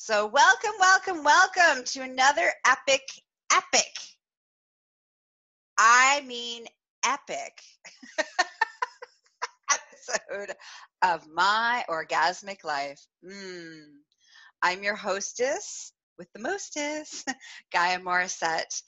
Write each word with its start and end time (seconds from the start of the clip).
So, 0.00 0.26
welcome, 0.28 0.70
welcome, 0.78 1.24
welcome 1.24 1.82
to 1.84 2.02
another 2.02 2.52
epic, 2.64 3.02
epic. 3.52 3.92
I 5.76 6.22
mean, 6.24 6.66
epic 7.04 7.58
episode 9.72 10.54
of 11.02 11.26
My 11.34 11.84
Orgasmic 11.90 12.62
Life. 12.62 13.04
Mm. 13.26 13.86
I'm 14.62 14.84
your 14.84 14.94
hostess 14.94 15.92
with 16.16 16.28
the 16.32 16.42
mostest, 16.42 17.28
Gaia 17.72 17.98
Morissette. 17.98 18.80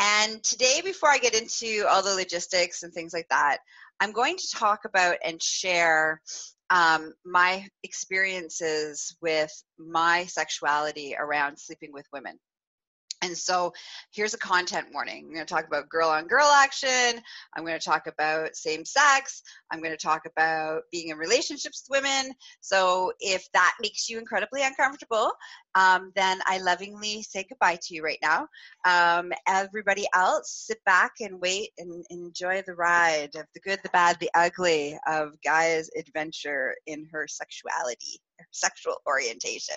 And 0.00 0.42
today, 0.42 0.80
before 0.84 1.10
I 1.10 1.18
get 1.18 1.40
into 1.40 1.86
all 1.88 2.02
the 2.02 2.16
logistics 2.16 2.82
and 2.82 2.92
things 2.92 3.12
like 3.14 3.28
that, 3.30 3.58
I'm 4.00 4.10
going 4.10 4.36
to 4.36 4.50
talk 4.52 4.80
about 4.84 5.18
and 5.24 5.40
share 5.40 6.20
um, 6.70 7.12
my 7.24 7.66
experiences 7.82 9.16
with 9.20 9.52
my 9.78 10.24
sexuality 10.26 11.14
around 11.18 11.58
sleeping 11.58 11.92
with 11.92 12.06
women. 12.12 12.38
And 13.22 13.36
so 13.36 13.72
here's 14.12 14.34
a 14.34 14.38
content 14.38 14.88
warning. 14.92 15.24
I'm 15.26 15.34
going 15.34 15.46
to 15.46 15.52
talk 15.52 15.66
about 15.66 15.88
girl 15.88 16.10
on 16.10 16.26
girl 16.26 16.46
action. 16.46 17.20
I'm 17.54 17.64
going 17.64 17.78
to 17.78 17.84
talk 17.84 18.06
about 18.06 18.56
same 18.56 18.84
sex. 18.84 19.42
I'm 19.70 19.80
going 19.80 19.96
to 19.96 19.96
talk 19.96 20.26
about 20.26 20.82
being 20.92 21.08
in 21.08 21.16
relationships 21.16 21.84
with 21.88 22.02
women. 22.02 22.32
So 22.60 23.12
if 23.20 23.46
that 23.54 23.74
makes 23.80 24.08
you 24.08 24.18
incredibly 24.18 24.62
uncomfortable, 24.62 25.32
um, 25.74 26.12
then 26.14 26.40
I 26.46 26.58
lovingly 26.58 27.22
say 27.22 27.46
goodbye 27.48 27.78
to 27.82 27.94
you 27.94 28.02
right 28.02 28.18
now. 28.22 28.48
Um, 28.84 29.32
everybody 29.48 30.06
else, 30.14 30.64
sit 30.66 30.78
back 30.84 31.12
and 31.20 31.40
wait 31.40 31.70
and 31.78 32.04
enjoy 32.10 32.62
the 32.66 32.74
ride 32.74 33.34
of 33.34 33.46
the 33.54 33.60
good, 33.60 33.80
the 33.82 33.90
bad, 33.90 34.18
the 34.20 34.30
ugly 34.34 34.98
of 35.06 35.40
Gaia's 35.42 35.90
adventure 35.96 36.74
in 36.86 37.06
her 37.12 37.26
sexuality, 37.26 38.20
her 38.38 38.46
sexual 38.50 39.00
orientation. 39.06 39.76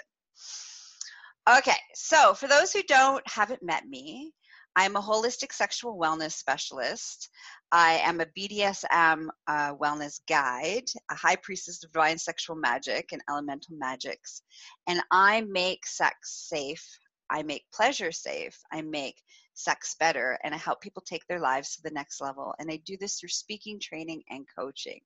Okay, 1.58 1.78
so 1.96 2.36
for 2.36 2.48
those 2.48 2.72
who 2.72 2.84
don't 2.84 3.28
haven't 3.28 3.64
met 3.64 3.88
me, 3.88 4.32
I'm 4.76 4.96
a 4.96 5.02
holistic 5.02 5.52
sexual 5.52 5.98
wellness 5.98 6.34
specialist. 6.34 7.28
I 7.72 7.94
am 8.04 8.22
a 8.22 8.28
BDSM 8.38 9.30
uh, 9.48 9.74
wellness 9.74 10.20
guide, 10.30 10.84
a 11.10 11.16
high 11.16 11.38
priestess 11.38 11.84
of 11.84 11.92
divine 11.92 12.20
sexual 12.20 12.56
magic 12.56 13.14
and 13.14 13.24
elemental 13.28 13.76
magics, 13.80 14.44
and 14.86 15.02
I 15.10 15.42
make 15.42 15.88
sex 15.88 16.46
safe. 16.50 16.86
I 17.32 17.42
make 17.42 17.66
pleasure 17.74 18.12
safe. 18.12 18.56
I 18.72 18.84
make 18.84 19.16
sex 19.56 19.96
better, 20.00 20.38
and 20.44 20.54
I 20.54 20.58
help 20.58 20.82
people 20.82 21.02
take 21.04 21.26
their 21.26 21.40
lives 21.40 21.76
to 21.76 21.82
the 21.82 21.96
next 21.96 22.22
level. 22.22 22.54
And 22.60 22.70
I 22.70 22.80
do 22.86 22.96
this 22.96 23.16
through 23.16 23.30
speaking, 23.30 23.80
training, 23.80 24.22
and 24.30 24.46
coaching. 24.56 25.02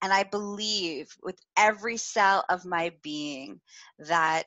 And 0.00 0.14
I 0.14 0.22
believe 0.22 1.14
with 1.22 1.38
every 1.58 1.98
cell 1.98 2.42
of 2.48 2.64
my 2.64 2.92
being 3.02 3.60
that 3.98 4.46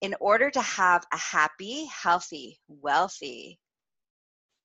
in 0.00 0.14
order 0.20 0.50
to 0.50 0.60
have 0.60 1.04
a 1.12 1.16
happy, 1.16 1.86
healthy, 1.86 2.60
wealthy, 2.68 3.58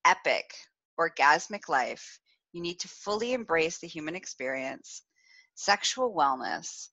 epic, 0.05 0.53
orgasmic 0.99 1.69
life, 1.69 2.19
you 2.53 2.61
need 2.61 2.79
to 2.79 2.87
fully 2.87 3.33
embrace 3.33 3.79
the 3.79 3.87
human 3.87 4.15
experience, 4.15 5.03
sexual 5.55 6.13
wellness, 6.13 6.89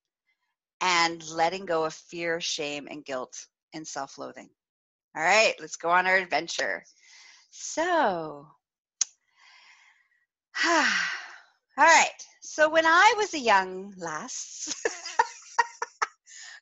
and 0.80 1.26
letting 1.30 1.66
go 1.66 1.84
of 1.84 1.94
fear, 1.94 2.40
shame, 2.40 2.86
and 2.88 3.04
guilt 3.04 3.34
and 3.74 3.86
self 3.86 4.18
loathing. 4.18 4.50
All 5.16 5.22
right, 5.22 5.54
let's 5.60 5.76
go 5.76 5.90
on 5.90 6.06
our 6.06 6.16
adventure. 6.16 6.84
So, 7.50 8.46
all 10.64 10.84
right. 11.76 12.10
So, 12.40 12.68
when 12.70 12.86
I 12.86 13.14
was 13.16 13.34
a 13.34 13.38
young 13.38 13.94
lass, 13.96 14.74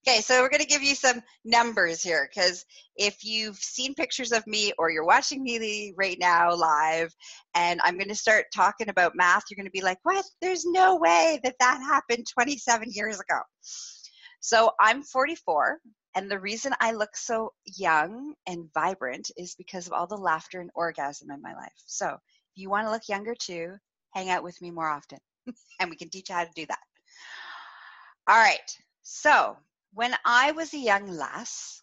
Okay, 0.08 0.20
so 0.20 0.40
we're 0.40 0.48
going 0.48 0.60
to 0.60 0.68
give 0.68 0.84
you 0.84 0.94
some 0.94 1.20
numbers 1.44 2.00
here 2.00 2.28
because 2.32 2.64
if 2.94 3.24
you've 3.24 3.56
seen 3.56 3.92
pictures 3.92 4.30
of 4.30 4.46
me 4.46 4.72
or 4.78 4.88
you're 4.88 5.04
watching 5.04 5.42
me 5.42 5.92
right 5.96 6.16
now 6.20 6.54
live 6.54 7.12
and 7.56 7.80
I'm 7.82 7.98
going 7.98 8.10
to 8.10 8.14
start 8.14 8.44
talking 8.54 8.88
about 8.88 9.16
math, 9.16 9.42
you're 9.50 9.56
going 9.56 9.66
to 9.66 9.72
be 9.72 9.82
like, 9.82 9.98
what? 10.04 10.24
There's 10.40 10.64
no 10.64 10.94
way 10.94 11.40
that 11.42 11.56
that 11.58 11.80
happened 11.80 12.24
27 12.32 12.90
years 12.92 13.18
ago. 13.18 13.40
So 14.38 14.70
I'm 14.80 15.02
44, 15.02 15.80
and 16.14 16.30
the 16.30 16.38
reason 16.38 16.72
I 16.78 16.92
look 16.92 17.16
so 17.16 17.52
young 17.64 18.34
and 18.46 18.72
vibrant 18.74 19.32
is 19.36 19.56
because 19.56 19.88
of 19.88 19.92
all 19.92 20.06
the 20.06 20.14
laughter 20.14 20.60
and 20.60 20.70
orgasm 20.76 21.32
in 21.32 21.42
my 21.42 21.54
life. 21.54 21.82
So 21.84 22.06
if 22.10 22.20
you 22.54 22.70
want 22.70 22.86
to 22.86 22.92
look 22.92 23.08
younger 23.08 23.34
too, 23.36 23.72
hang 24.14 24.30
out 24.30 24.44
with 24.44 24.62
me 24.62 24.70
more 24.70 24.88
often 24.88 25.18
and 25.80 25.90
we 25.90 25.96
can 25.96 26.10
teach 26.10 26.28
you 26.28 26.36
how 26.36 26.44
to 26.44 26.50
do 26.54 26.66
that. 26.66 26.78
All 28.28 28.36
right, 28.36 28.70
so 29.02 29.56
when 29.96 30.14
I 30.26 30.52
was 30.52 30.74
a 30.74 30.78
young 30.78 31.08
lass, 31.08 31.80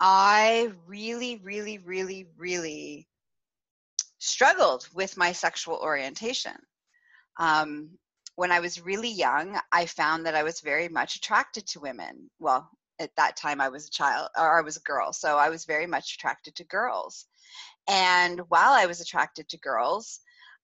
I 0.00 0.72
really, 0.88 1.36
really, 1.36 1.78
really, 1.78 2.26
really 2.36 3.06
struggled 4.18 4.88
with 4.92 5.16
my 5.16 5.30
sexual 5.30 5.76
orientation. 5.76 6.56
Um, 7.38 7.90
when 8.34 8.50
I 8.50 8.58
was 8.58 8.84
really 8.84 9.08
young, 9.08 9.56
I 9.70 9.86
found 9.86 10.26
that 10.26 10.34
I 10.34 10.42
was 10.42 10.62
very 10.62 10.88
much 10.88 11.14
attracted 11.14 11.64
to 11.68 11.80
women. 11.80 12.28
Well, 12.40 12.68
at 12.98 13.14
that 13.16 13.36
time, 13.36 13.60
I 13.60 13.68
was 13.68 13.86
a 13.86 13.90
child 13.90 14.28
or 14.36 14.58
I 14.58 14.62
was 14.62 14.76
a 14.76 14.80
girl, 14.80 15.12
so 15.12 15.38
I 15.38 15.48
was 15.48 15.66
very 15.66 15.86
much 15.86 16.14
attracted 16.14 16.56
to 16.56 16.64
girls. 16.64 17.24
And 17.88 18.40
while 18.48 18.72
I 18.72 18.86
was 18.86 19.00
attracted 19.00 19.48
to 19.50 19.58
girls, 19.58 20.18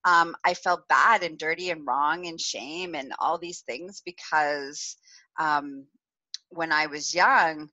um, 0.05 0.35
I 0.45 0.55
felt 0.55 0.89
bad 0.89 1.23
and 1.23 1.39
dirty 1.39 1.71
and 1.71 1.87
wrong 1.87 2.27
and 2.27 2.41
shame 2.41 2.97
and 2.97 3.13
all 3.21 3.39
these 3.39 3.61
things 3.61 4.03
because 4.05 4.97
um, 5.39 5.87
when 6.51 6.73
I 6.73 6.87
was 6.87 7.15
young, 7.15 7.71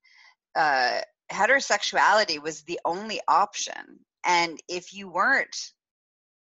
uh, 0.55 1.01
heterosexuality 1.31 2.41
was 2.41 2.61
the 2.63 2.79
only 2.85 3.19
option. 3.27 3.99
And 4.25 4.59
if 4.67 4.93
you 4.93 5.09
weren't 5.09 5.55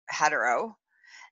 hetero, 0.09 0.75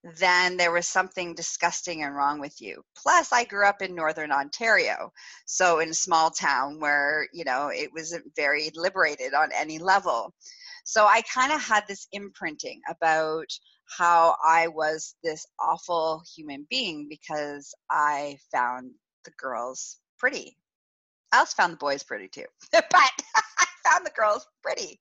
then 0.04 0.58
there 0.58 0.72
was 0.72 0.88
something 0.88 1.34
disgusting 1.34 2.04
and 2.04 2.16
wrong 2.16 2.40
with 2.40 2.62
you. 2.62 2.84
Plus, 2.96 3.34
I 3.34 3.44
grew 3.44 3.66
up 3.66 3.82
in 3.82 3.96
northern 3.96 4.32
Ontario, 4.32 5.12
so 5.46 5.80
in 5.80 5.90
a 5.90 5.94
small 5.94 6.30
town 6.30 6.80
where, 6.80 7.28
you 7.34 7.44
know, 7.44 7.70
it 7.70 7.90
wasn't 7.94 8.32
very 8.36 8.72
liberated 8.76 9.34
on 9.34 9.50
any 9.54 9.80
level. 9.80 10.34
So 10.86 11.06
I 11.06 11.22
kind 11.22 11.52
of 11.52 11.62
had 11.62 11.84
this 11.88 12.08
imprinting 12.12 12.82
about 12.88 13.48
how 13.98 14.36
I 14.46 14.68
was 14.68 15.16
this 15.24 15.46
awful 15.60 16.24
human 16.36 16.68
being 16.70 17.08
because 17.10 17.74
I 17.90 18.38
found 18.52 18.92
the 19.26 19.32
girls 19.32 19.98
pretty 20.18 20.58
I 21.32 21.40
also 21.40 21.56
found 21.56 21.74
the 21.74 21.78
boys 21.78 22.04
pretty 22.04 22.28
too, 22.28 22.46
but 22.72 22.84
I 22.94 23.66
found 23.86 24.06
the 24.06 24.12
girls 24.16 24.46
pretty. 24.64 25.00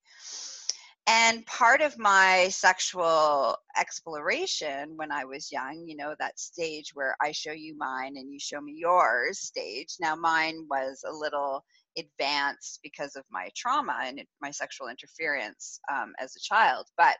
And 1.09 1.47
part 1.47 1.83
of 1.83 1.97
my 1.99 2.49
sexual 2.49 3.57
exploration 3.79 4.97
when 4.97 5.13
I 5.13 5.25
was 5.25 5.53
young, 5.53 5.85
you 5.87 5.97
know, 5.97 6.17
that 6.19 6.37
stage 6.41 6.91
where 6.95 7.17
I 7.23 7.31
show 7.31 7.53
you 7.53 7.77
mine 7.79 8.15
and 8.17 8.33
you 8.33 8.41
show 8.41 8.61
me 8.61 8.75
yours 8.77 9.39
stage. 9.39 9.95
Now, 10.01 10.17
mine 10.17 10.67
was 10.69 11.05
a 11.07 11.13
little 11.13 11.65
advanced 11.97 12.81
because 12.83 13.15
of 13.15 13.23
my 13.31 13.51
trauma 13.57 14.01
and 14.05 14.21
my 14.43 14.51
sexual 14.51 14.89
interference 14.89 15.79
um, 15.93 16.13
as 16.19 16.35
a 16.35 16.41
child. 16.41 16.87
But, 16.97 17.17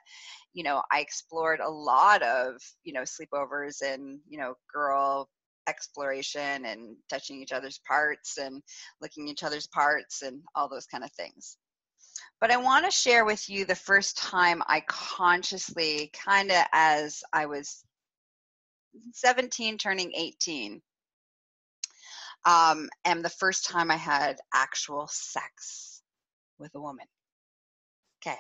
you 0.53 0.65
know, 0.65 0.83
I 0.93 0.99
explored 0.99 1.61
a 1.61 1.71
lot 1.71 2.23
of, 2.25 2.57
you 2.83 2.93
know, 2.93 3.03
sleepovers 3.03 3.83
and, 3.83 4.19
you 4.29 4.39
know, 4.39 4.55
girl 4.73 5.29
exploration 5.69 6.65
and 6.65 6.97
touching 7.11 7.41
each 7.41 7.53
other's 7.53 7.81
parts 7.87 8.39
and 8.39 8.63
looking 9.01 9.29
each 9.29 9.43
other's 9.43 9.67
parts 9.67 10.23
and 10.23 10.41
all 10.55 10.69
those 10.69 10.87
kind 10.87 11.05
of 11.05 11.13
things. 11.13 11.57
But 12.41 12.51
I 12.51 12.57
want 12.57 12.85
to 12.85 12.91
share 12.91 13.25
with 13.25 13.49
you 13.49 13.65
the 13.65 13.75
first 13.75 14.17
time 14.17 14.63
I 14.67 14.83
consciously, 14.87 16.11
kind 16.13 16.51
of 16.51 16.65
as 16.73 17.23
I 17.33 17.47
was 17.47 17.85
17 19.13 19.79
turning 19.79 20.13
18, 20.15 20.81
um, 22.47 22.89
and 23.05 23.25
the 23.25 23.29
first 23.29 23.67
time 23.67 23.91
I 23.91 23.97
had 23.97 24.37
actual 24.55 25.09
sex 25.11 26.03
with 26.59 26.75
a 26.75 26.81
woman. 26.81 27.07
Okay, 28.23 28.39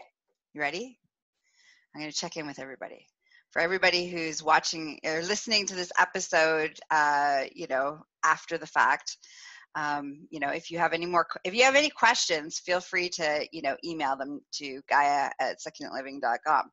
you 0.54 0.60
ready? 0.60 0.98
I'm 1.94 2.00
going 2.00 2.10
to 2.10 2.16
check 2.16 2.36
in 2.36 2.46
with 2.46 2.58
everybody 2.58 3.06
for 3.56 3.62
everybody 3.62 4.06
who's 4.06 4.42
watching 4.42 5.00
or 5.02 5.22
listening 5.22 5.66
to 5.66 5.74
this 5.74 5.90
episode, 5.98 6.78
uh, 6.90 7.44
you 7.54 7.66
know, 7.66 8.04
after 8.22 8.58
the 8.58 8.66
fact. 8.66 9.16
Um, 9.74 10.26
you 10.28 10.40
know, 10.40 10.50
if 10.50 10.70
you 10.70 10.76
have 10.76 10.92
any 10.92 11.06
more, 11.06 11.26
if 11.42 11.54
you 11.54 11.64
have 11.64 11.74
any 11.74 11.88
questions, 11.88 12.58
feel 12.58 12.80
free 12.80 13.08
to, 13.14 13.46
you 13.52 13.62
know, 13.62 13.74
email 13.82 14.14
them 14.14 14.42
to 14.56 14.82
Gaia 14.90 15.30
at 15.40 15.56
succulentliving.com. 15.66 16.70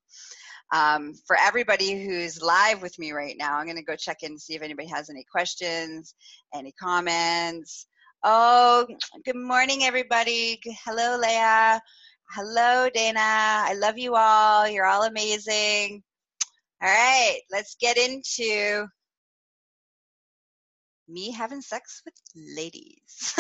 Um, 0.74 1.14
for 1.26 1.38
everybody 1.40 2.04
who's 2.04 2.42
live 2.42 2.82
with 2.82 3.00
me 3.00 3.14
right 3.14 3.38
now, 3.40 3.56
I'm 3.56 3.66
going 3.66 3.78
to 3.78 3.84
go 3.84 3.96
check 3.96 4.18
in 4.24 4.32
and 4.32 4.42
see 4.42 4.56
if 4.56 4.62
anybody 4.62 4.90
has 4.90 5.10
any 5.10 5.24
questions, 5.32 6.14
any 6.54 6.74
comments. 6.74 7.88
Oh, 8.26 8.86
good 9.24 9.38
morning, 9.38 9.84
everybody. 9.84 10.60
Hello, 10.84 11.18
Leah. 11.18 11.82
Hello, 12.32 12.90
Dana. 12.94 13.22
I 13.22 13.74
love 13.78 13.98
you 13.98 14.16
all. 14.16 14.68
You're 14.68 14.86
all 14.86 15.04
amazing. 15.04 16.04
All 16.84 16.90
right, 16.90 17.40
let's 17.50 17.76
get 17.80 17.96
into 17.98 18.88
me 21.08 21.32
having 21.32 21.62
sex 21.62 22.02
with 22.04 22.14
ladies. 22.36 23.34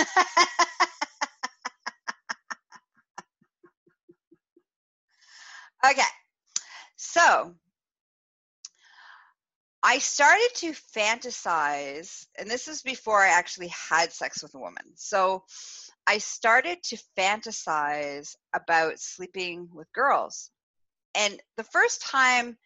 okay, 5.85 6.01
so 6.95 7.53
I 9.83 9.97
started 9.97 10.49
to 10.55 10.71
fantasize, 10.95 12.25
and 12.39 12.49
this 12.49 12.69
is 12.69 12.81
before 12.81 13.21
I 13.21 13.31
actually 13.31 13.73
had 13.89 14.13
sex 14.13 14.41
with 14.41 14.55
a 14.55 14.59
woman. 14.59 14.85
So 14.95 15.43
I 16.07 16.19
started 16.19 16.81
to 16.83 17.03
fantasize 17.17 18.37
about 18.53 19.01
sleeping 19.01 19.67
with 19.73 19.91
girls. 19.91 20.49
And 21.13 21.41
the 21.57 21.65
first 21.65 22.01
time 22.03 22.57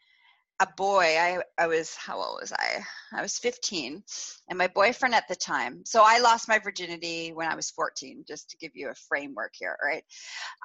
a 0.59 0.67
boy, 0.75 1.17
I, 1.19 1.39
I 1.57 1.67
was, 1.67 1.95
how 1.95 2.17
old 2.19 2.39
was 2.41 2.51
I? 2.51 2.83
I 3.13 3.21
was 3.21 3.37
15. 3.37 4.03
And 4.49 4.57
my 4.57 4.67
boyfriend 4.67 5.13
at 5.13 5.27
the 5.27 5.35
time, 5.35 5.83
so 5.85 6.01
I 6.03 6.17
lost 6.17 6.47
my 6.47 6.57
virginity 6.57 7.31
when 7.31 7.47
I 7.47 7.55
was 7.55 7.69
14, 7.69 8.23
just 8.27 8.49
to 8.49 8.57
give 8.57 8.71
you 8.73 8.89
a 8.89 8.95
framework 9.07 9.51
here, 9.53 9.77
right? 9.83 10.03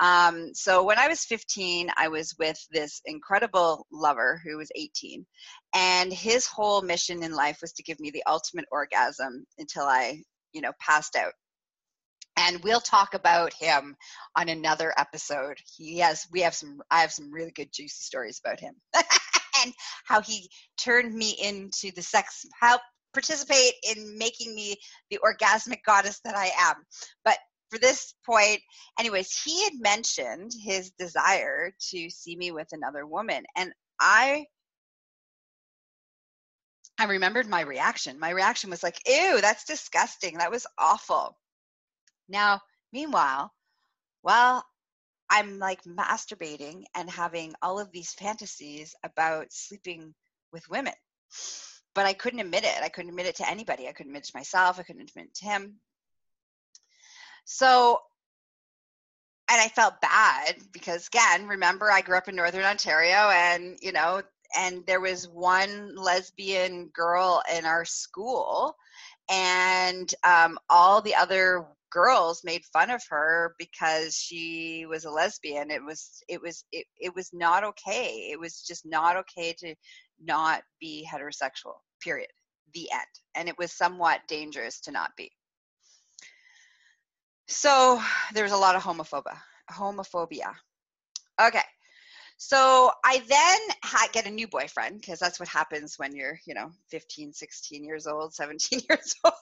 Um, 0.00 0.54
so 0.54 0.82
when 0.82 0.98
I 0.98 1.08
was 1.08 1.24
15, 1.24 1.90
I 1.96 2.08
was 2.08 2.34
with 2.38 2.58
this 2.70 3.02
incredible 3.04 3.86
lover 3.92 4.40
who 4.44 4.56
was 4.56 4.70
18. 4.74 5.26
And 5.74 6.12
his 6.12 6.46
whole 6.46 6.80
mission 6.80 7.22
in 7.22 7.34
life 7.34 7.58
was 7.60 7.72
to 7.74 7.82
give 7.82 8.00
me 8.00 8.10
the 8.10 8.24
ultimate 8.26 8.66
orgasm 8.72 9.44
until 9.58 9.84
I, 9.84 10.22
you 10.54 10.62
know, 10.62 10.72
passed 10.80 11.16
out 11.16 11.34
and 12.38 12.62
we'll 12.64 12.80
talk 12.80 13.12
about 13.12 13.52
him 13.52 13.94
on 14.36 14.48
another 14.48 14.94
episode. 14.96 15.58
He 15.76 15.98
has 15.98 16.26
we 16.32 16.40
have 16.40 16.54
some 16.54 16.80
I 16.90 17.00
have 17.00 17.12
some 17.12 17.30
really 17.30 17.50
good 17.50 17.68
juicy 17.72 18.02
stories 18.02 18.40
about 18.42 18.58
him. 18.58 18.74
how 20.04 20.20
he 20.20 20.48
turned 20.76 21.14
me 21.14 21.36
into 21.42 21.92
the 21.94 22.02
sex 22.02 22.44
help 22.60 22.80
participate 23.12 23.74
in 23.82 24.16
making 24.18 24.54
me 24.54 24.76
the 25.10 25.18
orgasmic 25.22 25.82
goddess 25.84 26.20
that 26.24 26.36
I 26.36 26.50
am. 26.58 26.76
But 27.24 27.38
for 27.70 27.78
this 27.78 28.14
point, 28.24 28.60
anyways, 28.98 29.32
he 29.42 29.64
had 29.64 29.72
mentioned 29.78 30.52
his 30.62 30.90
desire 30.98 31.72
to 31.90 32.10
see 32.10 32.36
me 32.36 32.52
with 32.52 32.68
another 32.72 33.06
woman. 33.06 33.44
And 33.56 33.72
I 34.00 34.46
I 36.98 37.06
remembered 37.06 37.48
my 37.48 37.62
reaction. 37.62 38.20
My 38.20 38.30
reaction 38.30 38.70
was 38.70 38.82
like, 38.82 39.00
ew, 39.08 39.40
that's 39.40 39.64
disgusting. 39.64 40.38
That 40.38 40.50
was 40.50 40.66
awful. 40.78 41.36
Now, 42.28 42.60
meanwhile, 42.92 43.52
while 44.20 44.64
I'm 45.32 45.58
like 45.58 45.82
masturbating 45.84 46.84
and 46.94 47.08
having 47.08 47.54
all 47.62 47.80
of 47.80 47.90
these 47.90 48.12
fantasies 48.12 48.94
about 49.02 49.50
sleeping 49.50 50.14
with 50.52 50.68
women, 50.68 50.92
but 51.94 52.04
I 52.04 52.12
couldn't 52.12 52.40
admit 52.40 52.64
it. 52.64 52.82
I 52.82 52.90
couldn't 52.90 53.08
admit 53.08 53.24
it 53.24 53.36
to 53.36 53.48
anybody. 53.48 53.88
I 53.88 53.92
couldn't 53.92 54.10
admit 54.10 54.24
it 54.24 54.32
to 54.32 54.36
myself. 54.36 54.78
I 54.78 54.82
couldn't 54.82 55.08
admit 55.08 55.28
it 55.28 55.34
to 55.36 55.46
him. 55.46 55.76
So, 57.46 57.98
and 59.50 59.58
I 59.58 59.68
felt 59.68 60.02
bad 60.02 60.56
because, 60.70 61.06
again, 61.06 61.48
remember, 61.48 61.90
I 61.90 62.02
grew 62.02 62.18
up 62.18 62.28
in 62.28 62.36
Northern 62.36 62.64
Ontario 62.64 63.30
and, 63.30 63.78
you 63.80 63.92
know, 63.92 64.20
and 64.54 64.84
there 64.84 65.00
was 65.00 65.28
one 65.28 65.96
lesbian 65.96 66.88
girl 66.88 67.42
in 67.56 67.64
our 67.64 67.86
school 67.86 68.76
and 69.30 70.14
um, 70.24 70.58
all 70.68 71.00
the 71.00 71.14
other 71.14 71.66
girls 71.92 72.42
made 72.44 72.64
fun 72.72 72.90
of 72.90 73.02
her 73.08 73.54
because 73.58 74.16
she 74.16 74.86
was 74.88 75.04
a 75.04 75.10
lesbian 75.10 75.70
it 75.70 75.84
was 75.84 76.22
it 76.28 76.40
was 76.40 76.64
it, 76.72 76.86
it 76.98 77.14
was 77.14 77.30
not 77.32 77.64
okay 77.64 78.30
it 78.32 78.40
was 78.40 78.62
just 78.62 78.86
not 78.86 79.16
okay 79.16 79.54
to 79.58 79.74
not 80.24 80.62
be 80.80 81.06
heterosexual 81.10 81.74
period 82.00 82.30
the 82.74 82.88
end 82.92 83.02
and 83.36 83.48
it 83.48 83.58
was 83.58 83.72
somewhat 83.72 84.20
dangerous 84.26 84.80
to 84.80 84.90
not 84.90 85.10
be 85.16 85.30
so 87.46 88.00
there 88.32 88.44
was 88.44 88.52
a 88.52 88.56
lot 88.56 88.76
of 88.76 88.82
homophobia 88.82 89.36
homophobia 89.70 90.54
okay 91.40 91.62
so 92.44 92.90
I 93.04 93.22
then 93.28 93.60
had, 93.84 94.10
get 94.10 94.26
a 94.26 94.30
new 94.30 94.48
boyfriend 94.48 95.00
because 95.00 95.20
that's 95.20 95.38
what 95.38 95.48
happens 95.48 95.94
when 95.96 96.16
you're, 96.16 96.40
you 96.44 96.54
know, 96.54 96.72
15, 96.90 97.32
16 97.32 97.84
years 97.84 98.08
old, 98.08 98.34
17 98.34 98.80
years 98.90 99.14
old. 99.24 99.34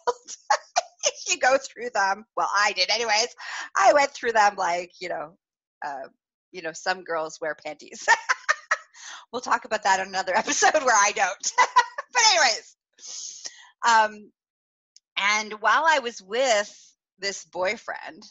you 1.28 1.38
go 1.38 1.56
through 1.58 1.90
them. 1.94 2.24
Well, 2.36 2.48
I 2.54 2.72
did 2.72 2.90
anyways. 2.90 3.28
I 3.76 3.92
went 3.92 4.10
through 4.12 4.32
them 4.32 4.54
like, 4.56 4.92
you 5.00 5.08
know, 5.08 5.36
uh, 5.84 6.08
you 6.52 6.62
know, 6.62 6.72
some 6.72 7.04
girls 7.04 7.38
wear 7.40 7.56
panties. 7.64 8.06
we'll 9.32 9.42
talk 9.42 9.64
about 9.64 9.82
that 9.84 10.00
on 10.00 10.08
another 10.08 10.34
episode 10.36 10.82
where 10.84 10.96
I 10.96 11.12
don't. 11.14 11.52
but 12.12 12.22
anyways, 12.30 12.76
um, 13.88 14.30
and 15.16 15.52
while 15.60 15.84
I 15.86 16.00
was 16.00 16.22
with 16.22 16.94
this 17.18 17.44
boyfriend, 17.44 18.22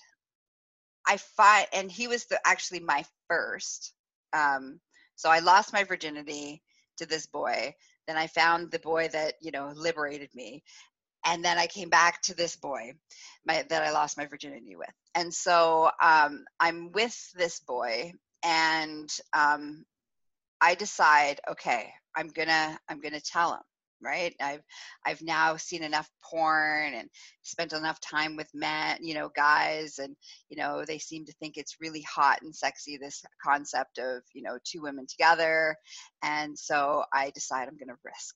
I 1.08 1.18
find, 1.18 1.68
and 1.74 1.92
he 1.92 2.08
was 2.08 2.26
the, 2.26 2.40
actually 2.46 2.82
my 2.82 3.06
first. 3.28 3.94
Um, 4.34 4.80
so 5.16 5.30
I 5.30 5.40
lost 5.40 5.74
my 5.74 5.84
virginity 5.84 6.62
to 6.98 7.06
this 7.06 7.26
boy. 7.26 7.76
Then 8.08 8.18
I 8.18 8.28
found 8.28 8.72
the 8.72 8.80
boy 8.80 9.08
that 9.10 9.36
you 9.42 9.52
know 9.52 9.72
liberated 9.76 10.30
me, 10.34 10.64
and 11.26 11.44
then 11.44 11.58
I 11.58 11.68
came 11.68 11.90
back 11.90 12.22
to 12.24 12.36
this 12.36 12.56
boy 12.56 12.94
my, 13.46 13.66
that 13.70 13.84
I 13.84 13.92
lost 13.92 14.18
my 14.18 14.26
virginity 14.26 14.76
with. 14.76 14.94
And 15.16 15.34
so 15.34 15.90
um, 16.02 16.46
I'm 16.60 16.92
with 16.92 17.18
this 17.36 17.60
boy, 17.62 18.14
and 18.44 19.10
um, 19.34 19.86
I 20.62 20.76
decide, 20.76 21.40
okay, 21.50 21.90
I'm 22.16 22.30
gonna 22.30 22.80
I'm 22.90 23.02
gonna 23.02 23.22
tell 23.22 23.54
him 23.54 23.62
right? 24.02 24.34
I've 24.42 24.62
i've 25.06 25.22
now 25.22 25.58
seen 25.58 25.84
enough 25.84 26.10
porn 26.24 26.94
and 26.94 27.10
spent 27.42 27.74
enough 27.74 28.00
time 28.00 28.36
with 28.36 28.50
men 28.54 28.98
you 29.02 29.14
know 29.14 29.30
guys 29.36 30.00
and 30.00 30.16
you 30.50 30.58
know 30.58 30.86
they 30.86 31.00
seem 31.00 31.26
to 31.26 31.34
think 31.34 31.58
it's 31.58 31.82
really 31.82 32.02
hot 32.04 32.42
and 32.42 32.56
sexy 32.56 32.98
this 32.98 33.24
concept 33.44 34.00
of 34.00 34.22
you 34.34 34.42
know 34.42 34.58
two 34.64 34.82
women 34.82 35.06
together. 35.08 35.76
And 36.24 36.58
so 36.58 37.04
i 37.14 37.32
decide 37.32 37.68
i'm 37.68 37.78
going 37.78 37.90
to 37.90 37.96
risk 38.04 38.36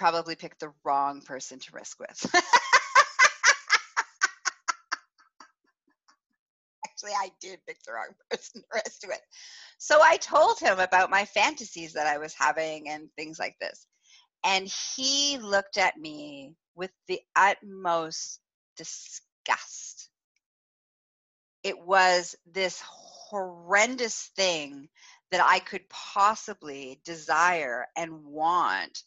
probably 0.00 0.34
picked 0.34 0.60
the 0.60 0.72
wrong 0.82 1.20
person 1.20 1.58
to 1.58 1.70
risk 1.74 2.00
with. 2.00 2.34
Actually, 6.86 7.12
I 7.12 7.30
did 7.38 7.60
pick 7.68 7.82
the 7.82 7.92
wrong 7.92 8.08
person 8.30 8.62
to 8.62 8.66
risk 8.74 9.06
with. 9.06 9.20
So 9.76 10.00
I 10.02 10.16
told 10.16 10.58
him 10.58 10.78
about 10.78 11.10
my 11.10 11.26
fantasies 11.26 11.92
that 11.92 12.06
I 12.06 12.16
was 12.16 12.32
having 12.32 12.88
and 12.88 13.10
things 13.14 13.38
like 13.38 13.56
this. 13.60 13.86
And 14.42 14.72
he 14.96 15.36
looked 15.36 15.76
at 15.76 15.98
me 15.98 16.54
with 16.74 16.92
the 17.06 17.20
utmost 17.36 18.40
disgust. 18.78 20.08
It 21.62 21.78
was 21.78 22.36
this 22.50 22.82
horrendous 22.82 24.30
thing 24.34 24.88
that 25.30 25.44
I 25.46 25.58
could 25.58 25.86
possibly 25.90 27.02
desire 27.04 27.86
and 27.96 28.24
want 28.24 29.02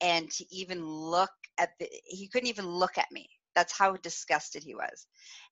and 0.00 0.30
to 0.30 0.44
even 0.54 0.84
look 0.86 1.30
at 1.58 1.70
the 1.78 1.88
he 2.04 2.28
couldn't 2.28 2.48
even 2.48 2.66
look 2.66 2.98
at 2.98 3.10
me. 3.10 3.28
That's 3.54 3.76
how 3.76 3.96
disgusted 3.96 4.62
he 4.62 4.74
was. 4.74 5.06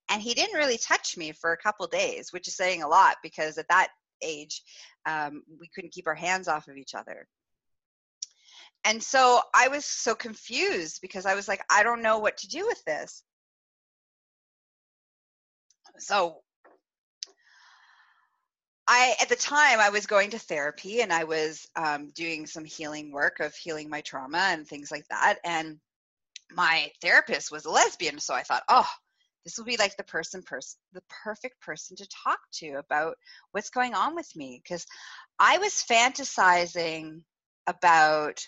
And 0.09 0.23
he 0.23 0.35
didn't 0.35 0.57
really 0.57 0.79
touch 0.79 1.17
me 1.17 1.33
for 1.33 1.53
a 1.53 1.57
couple 1.57 1.87
days 1.87 2.33
which 2.33 2.49
is 2.49 2.57
saying 2.57 2.83
a 2.83 2.89
lot 2.89 3.17
because 3.23 3.59
at 3.59 3.69
that 3.69 3.89
age 4.23 4.63
um, 5.07 5.43
we 5.61 5.69
couldn't 5.75 5.93
keep 5.93 6.07
our 6.07 6.15
hands 6.15 6.49
off 6.49 6.69
of 6.69 6.77
each 6.77 6.95
other. 6.95 7.27
And 8.85 9.03
so 9.03 9.41
i 9.55 9.69
was 9.69 9.85
so 9.85 10.15
confused 10.15 11.01
because 11.03 11.27
i 11.27 11.35
was 11.35 11.49
like 11.49 11.63
i 11.71 11.83
don't 11.83 12.03
know 12.03 12.19
what 12.19 12.37
to 12.39 12.49
do 12.49 12.67
with 12.67 12.83
this. 12.85 13.23
So 15.99 16.43
I 18.89 19.17
at 19.21 19.29
the 19.29 19.37
time 19.37 19.81
I 19.81 19.91
was 19.91 20.07
going 20.07 20.31
to 20.31 20.39
therapy 20.39 21.01
and 21.01 21.13
I 21.13 21.25
was 21.25 21.67
um, 21.77 22.11
doing 22.15 22.47
some 22.47 22.65
healing 22.65 23.11
work 23.11 23.41
of 23.41 23.55
healing 23.55 23.91
my 23.91 24.01
trauma 24.01 24.39
and 24.39 24.67
things 24.67 24.91
like 24.91 25.07
that. 25.09 25.39
And 25.45 25.79
my 26.53 26.91
therapist 27.03 27.51
was 27.51 27.65
a 27.65 27.71
lesbian, 27.71 28.21
so 28.21 28.35
I 28.35 28.43
thought, 28.43 28.63
oh, 28.69 28.89
this 29.45 29.59
will 29.59 29.65
be 29.65 29.77
like 29.77 29.97
the 29.97 30.05
person, 30.05 30.43
person, 30.43 30.79
the 30.93 31.03
perfect 31.25 31.61
person 31.61 31.97
to 31.97 32.09
talk 32.09 32.39
to 32.55 32.75
about 32.75 33.17
what's 33.53 33.71
going 33.71 33.95
on 33.95 34.15
with 34.15 34.29
me 34.37 34.61
because 34.63 34.87
I 35.39 35.59
was 35.59 35.85
fantasizing 35.89 37.23
about 37.67 38.47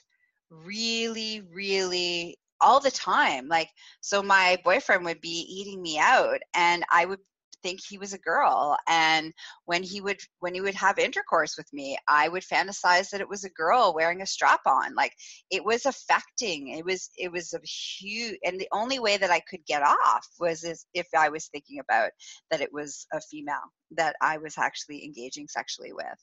really, 0.50 1.42
really 1.52 2.38
all 2.61 2.80
the 2.80 2.90
time. 2.90 3.49
Like, 3.49 3.71
so 4.00 4.23
my 4.23 4.59
boyfriend 4.64 5.04
would 5.04 5.21
be 5.21 5.47
eating 5.49 5.80
me 5.80 5.99
out, 5.99 6.40
and 6.54 6.85
I 6.90 7.04
would 7.04 7.21
think 7.62 7.80
he 7.80 7.98
was 7.98 8.12
a 8.12 8.18
girl 8.18 8.76
and 8.88 9.32
when 9.64 9.82
he 9.82 10.00
would 10.00 10.18
when 10.40 10.54
he 10.54 10.60
would 10.60 10.74
have 10.74 10.98
intercourse 10.98 11.56
with 11.56 11.70
me 11.72 11.96
i 12.08 12.28
would 12.28 12.42
fantasize 12.42 13.10
that 13.10 13.20
it 13.20 13.28
was 13.28 13.44
a 13.44 13.50
girl 13.50 13.92
wearing 13.94 14.22
a 14.22 14.26
strap 14.26 14.60
on 14.66 14.94
like 14.94 15.12
it 15.50 15.64
was 15.64 15.86
affecting 15.86 16.68
it 16.68 16.84
was 16.84 17.10
it 17.16 17.30
was 17.30 17.52
a 17.52 17.60
huge 17.64 18.38
and 18.44 18.60
the 18.60 18.68
only 18.72 18.98
way 18.98 19.16
that 19.16 19.30
i 19.30 19.40
could 19.40 19.64
get 19.66 19.82
off 19.82 20.26
was 20.38 20.64
if 20.94 21.06
i 21.16 21.28
was 21.28 21.46
thinking 21.46 21.80
about 21.80 22.10
that 22.50 22.60
it 22.60 22.72
was 22.72 23.06
a 23.12 23.20
female 23.20 23.56
that 23.90 24.16
i 24.22 24.38
was 24.38 24.58
actually 24.58 25.04
engaging 25.04 25.46
sexually 25.48 25.92
with 25.92 26.18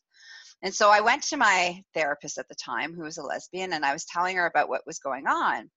and 0.64 0.74
so 0.74 0.90
I 0.90 1.02
went 1.02 1.22
to 1.24 1.38
my 1.38 1.84
therapist 1.94 2.38
at 2.38 2.48
the 2.48 2.56
time, 2.56 2.94
who 2.94 3.04
was 3.04 3.18
a 3.18 3.24
lesbian, 3.24 3.74
and 3.74 3.86
I 3.86 3.94
was 3.94 4.06
telling 4.06 4.38
her 4.38 4.46
about 4.46 4.70
what 4.70 4.88
was 4.88 5.00
going 5.00 5.28
on. 5.28 5.70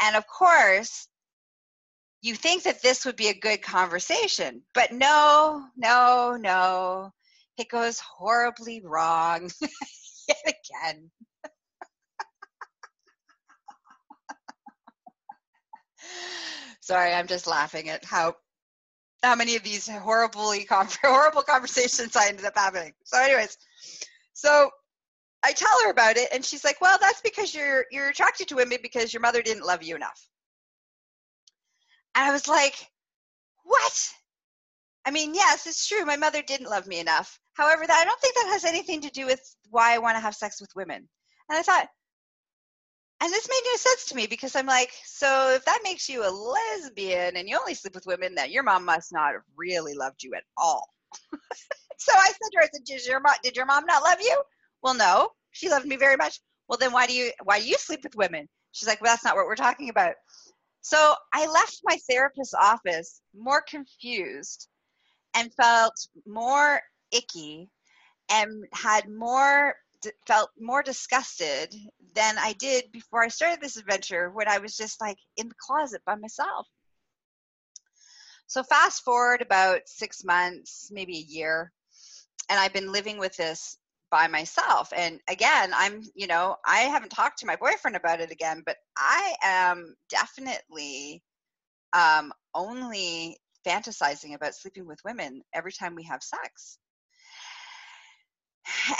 And 0.00 0.16
of 0.16 0.24
course, 0.26 1.08
you 2.22 2.36
think 2.36 2.62
that 2.62 2.82
this 2.82 3.04
would 3.04 3.16
be 3.16 3.28
a 3.28 3.34
good 3.34 3.62
conversation, 3.62 4.62
but 4.74 4.92
no, 4.92 5.66
no, 5.76 6.36
no. 6.40 7.12
It 7.58 7.68
goes 7.68 7.98
horribly 7.98 8.80
wrong 8.84 9.50
yet 10.28 10.38
again. 10.46 11.10
Sorry, 16.80 17.12
I'm 17.12 17.26
just 17.26 17.46
laughing 17.46 17.88
at 17.88 18.04
how 18.04 18.36
how 19.22 19.34
many 19.36 19.54
of 19.56 19.62
these 19.62 19.88
horribly 19.88 20.66
horrible 20.70 21.42
conversations 21.42 22.16
I 22.16 22.28
ended 22.28 22.44
up 22.44 22.56
having. 22.56 22.92
So, 23.04 23.20
anyways, 23.20 23.56
so 24.32 24.70
I 25.42 25.52
tell 25.52 25.82
her 25.84 25.90
about 25.90 26.16
it, 26.16 26.28
and 26.32 26.44
she's 26.44 26.64
like, 26.64 26.80
"Well, 26.80 26.98
that's 27.00 27.20
because 27.20 27.54
you're 27.54 27.86
you're 27.90 28.08
attracted 28.08 28.48
to 28.48 28.56
women 28.56 28.78
because 28.82 29.12
your 29.12 29.20
mother 29.20 29.42
didn't 29.42 29.64
love 29.66 29.82
you 29.82 29.96
enough." 29.96 30.28
And 32.14 32.24
I 32.28 32.32
was 32.32 32.48
like, 32.48 32.90
"What?" 33.64 34.12
I 35.04 35.10
mean, 35.10 35.34
yes, 35.34 35.66
it's 35.66 35.86
true. 35.86 36.04
My 36.04 36.16
mother 36.16 36.42
didn't 36.42 36.70
love 36.70 36.86
me 36.86 37.00
enough. 37.00 37.38
However, 37.54 37.86
that 37.86 37.98
I 38.00 38.04
don't 38.04 38.20
think 38.20 38.34
that 38.36 38.50
has 38.52 38.64
anything 38.64 39.00
to 39.02 39.10
do 39.10 39.26
with 39.26 39.40
why 39.70 39.94
I 39.94 39.98
want 39.98 40.16
to 40.16 40.20
have 40.20 40.34
sex 40.34 40.60
with 40.60 40.74
women. 40.76 41.08
And 41.48 41.58
I 41.58 41.62
thought, 41.62 41.88
and 43.20 43.32
this 43.32 43.48
made 43.48 43.62
no 43.64 43.76
sense 43.76 44.06
to 44.06 44.16
me 44.16 44.26
because 44.26 44.56
I'm 44.56 44.66
like, 44.66 44.90
so 45.04 45.50
if 45.54 45.64
that 45.64 45.80
makes 45.84 46.08
you 46.08 46.26
a 46.26 46.30
lesbian 46.30 47.36
and 47.36 47.48
you 47.48 47.56
only 47.58 47.74
sleep 47.74 47.94
with 47.94 48.06
women, 48.06 48.34
then 48.34 48.50
your 48.50 48.64
mom 48.64 48.84
must 48.84 49.12
not 49.12 49.32
have 49.32 49.42
really 49.56 49.94
loved 49.94 50.22
you 50.22 50.34
at 50.34 50.44
all. 50.56 50.88
so 51.98 52.12
I 52.12 52.26
said 52.26 52.50
to 52.50 52.56
her, 52.56 52.62
I 52.62 52.68
said, 52.72 52.84
did 52.84 53.06
your, 53.06 53.20
mom, 53.20 53.34
did 53.42 53.56
your 53.56 53.66
mom 53.66 53.84
not 53.86 54.02
love 54.02 54.18
you? 54.20 54.42
Well, 54.82 54.94
no, 54.94 55.30
she 55.52 55.68
loved 55.68 55.86
me 55.86 55.96
very 55.96 56.16
much. 56.16 56.40
Well, 56.68 56.78
then 56.78 56.92
why 56.92 57.06
do 57.06 57.12
you 57.12 57.30
why 57.44 57.60
do 57.60 57.68
you 57.68 57.76
sleep 57.76 58.00
with 58.02 58.16
women? 58.16 58.48
She's 58.72 58.88
like, 58.88 59.00
well, 59.00 59.12
that's 59.12 59.24
not 59.24 59.36
what 59.36 59.46
we're 59.46 59.56
talking 59.56 59.90
about. 59.90 60.14
So 60.82 61.14
I 61.32 61.46
left 61.46 61.80
my 61.84 61.96
therapist's 62.10 62.54
office 62.54 63.20
more 63.34 63.62
confused 63.62 64.68
and 65.34 65.54
felt 65.54 65.94
more 66.26 66.80
icky 67.12 67.70
and 68.30 68.64
had 68.72 69.08
more 69.08 69.74
felt 70.26 70.50
more 70.58 70.82
disgusted 70.82 71.72
than 72.14 72.36
I 72.36 72.54
did 72.54 72.90
before 72.90 73.22
I 73.22 73.28
started 73.28 73.60
this 73.60 73.76
adventure 73.76 74.30
when 74.30 74.48
I 74.48 74.58
was 74.58 74.76
just 74.76 75.00
like 75.00 75.18
in 75.36 75.48
the 75.48 75.54
closet 75.58 76.02
by 76.04 76.16
myself. 76.16 76.66
So 78.48 78.64
fast 78.64 79.04
forward 79.04 79.40
about 79.40 79.82
6 79.86 80.24
months, 80.24 80.90
maybe 80.92 81.16
a 81.16 81.32
year, 81.32 81.72
and 82.48 82.58
I've 82.58 82.72
been 82.72 82.90
living 82.90 83.18
with 83.18 83.36
this 83.36 83.78
by 84.12 84.28
myself. 84.28 84.92
And 84.94 85.18
again, 85.28 85.72
I'm, 85.74 86.02
you 86.14 86.28
know, 86.28 86.56
I 86.64 86.80
haven't 86.82 87.08
talked 87.08 87.40
to 87.40 87.46
my 87.46 87.56
boyfriend 87.56 87.96
about 87.96 88.20
it 88.20 88.30
again, 88.30 88.62
but 88.64 88.76
I 88.96 89.34
am 89.42 89.96
definitely 90.08 91.24
um, 91.92 92.32
only 92.54 93.38
fantasizing 93.66 94.34
about 94.34 94.54
sleeping 94.54 94.86
with 94.86 95.00
women 95.04 95.42
every 95.52 95.72
time 95.72 95.96
we 95.96 96.04
have 96.04 96.22
sex 96.22 96.78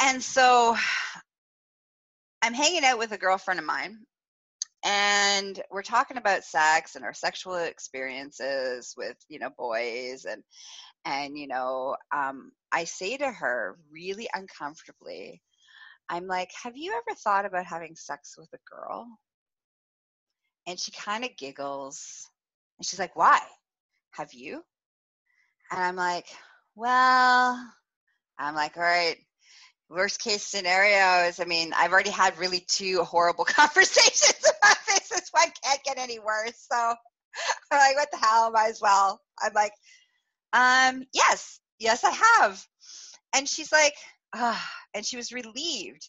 and 0.02 0.22
so 0.22 0.76
I'm 2.42 2.54
hanging 2.54 2.84
out 2.84 2.98
with 2.98 3.12
a 3.12 3.18
girlfriend 3.18 3.60
of 3.60 3.66
mine 3.66 3.98
and 4.84 5.60
we're 5.70 5.82
talking 5.82 6.16
about 6.16 6.44
sex 6.44 6.96
and 6.96 7.04
our 7.04 7.14
sexual 7.14 7.56
experiences 7.56 8.94
with 8.96 9.16
you 9.28 9.38
know 9.38 9.50
boys 9.56 10.24
and 10.28 10.42
and 11.04 11.36
you 11.36 11.46
know 11.46 11.96
um, 12.14 12.52
i 12.70 12.84
say 12.84 13.16
to 13.16 13.30
her 13.30 13.76
really 13.90 14.28
uncomfortably 14.34 15.42
i'm 16.08 16.26
like 16.26 16.50
have 16.62 16.76
you 16.76 16.92
ever 16.92 17.16
thought 17.16 17.46
about 17.46 17.64
having 17.64 17.94
sex 17.94 18.34
with 18.38 18.48
a 18.54 18.58
girl 18.70 19.06
and 20.66 20.78
she 20.78 20.92
kind 20.92 21.24
of 21.24 21.36
giggles 21.36 22.28
and 22.78 22.86
she's 22.86 23.00
like 23.00 23.16
why 23.16 23.40
have 24.12 24.32
you 24.32 24.62
and 25.70 25.80
i'm 25.82 25.96
like 25.96 26.26
well 26.74 27.58
i'm 28.38 28.54
like 28.54 28.76
all 28.76 28.82
right 28.82 29.18
worst 29.92 30.20
case 30.20 30.42
scenario 30.42 31.28
is, 31.28 31.38
I 31.38 31.44
mean, 31.44 31.72
I've 31.76 31.92
already 31.92 32.10
had 32.10 32.38
really 32.38 32.64
two 32.66 33.02
horrible 33.02 33.44
conversations 33.48 34.40
about 34.58 34.76
face. 34.78 35.08
This 35.08 35.30
one 35.30 35.52
can't 35.62 35.84
get 35.84 35.98
any 35.98 36.18
worse. 36.18 36.66
So 36.70 36.94
I'm 37.70 37.78
like, 37.78 37.96
what 37.96 38.10
the 38.10 38.18
hell? 38.18 38.50
Might 38.50 38.70
as 38.70 38.80
well. 38.80 39.20
I'm 39.42 39.52
like, 39.54 39.72
um, 40.52 41.04
yes, 41.12 41.60
yes, 41.78 42.04
I 42.04 42.10
have. 42.10 42.64
And 43.34 43.48
she's 43.48 43.72
like, 43.72 43.94
ah, 44.34 44.70
and 44.94 45.04
she 45.04 45.16
was 45.16 45.32
relieved. 45.32 46.08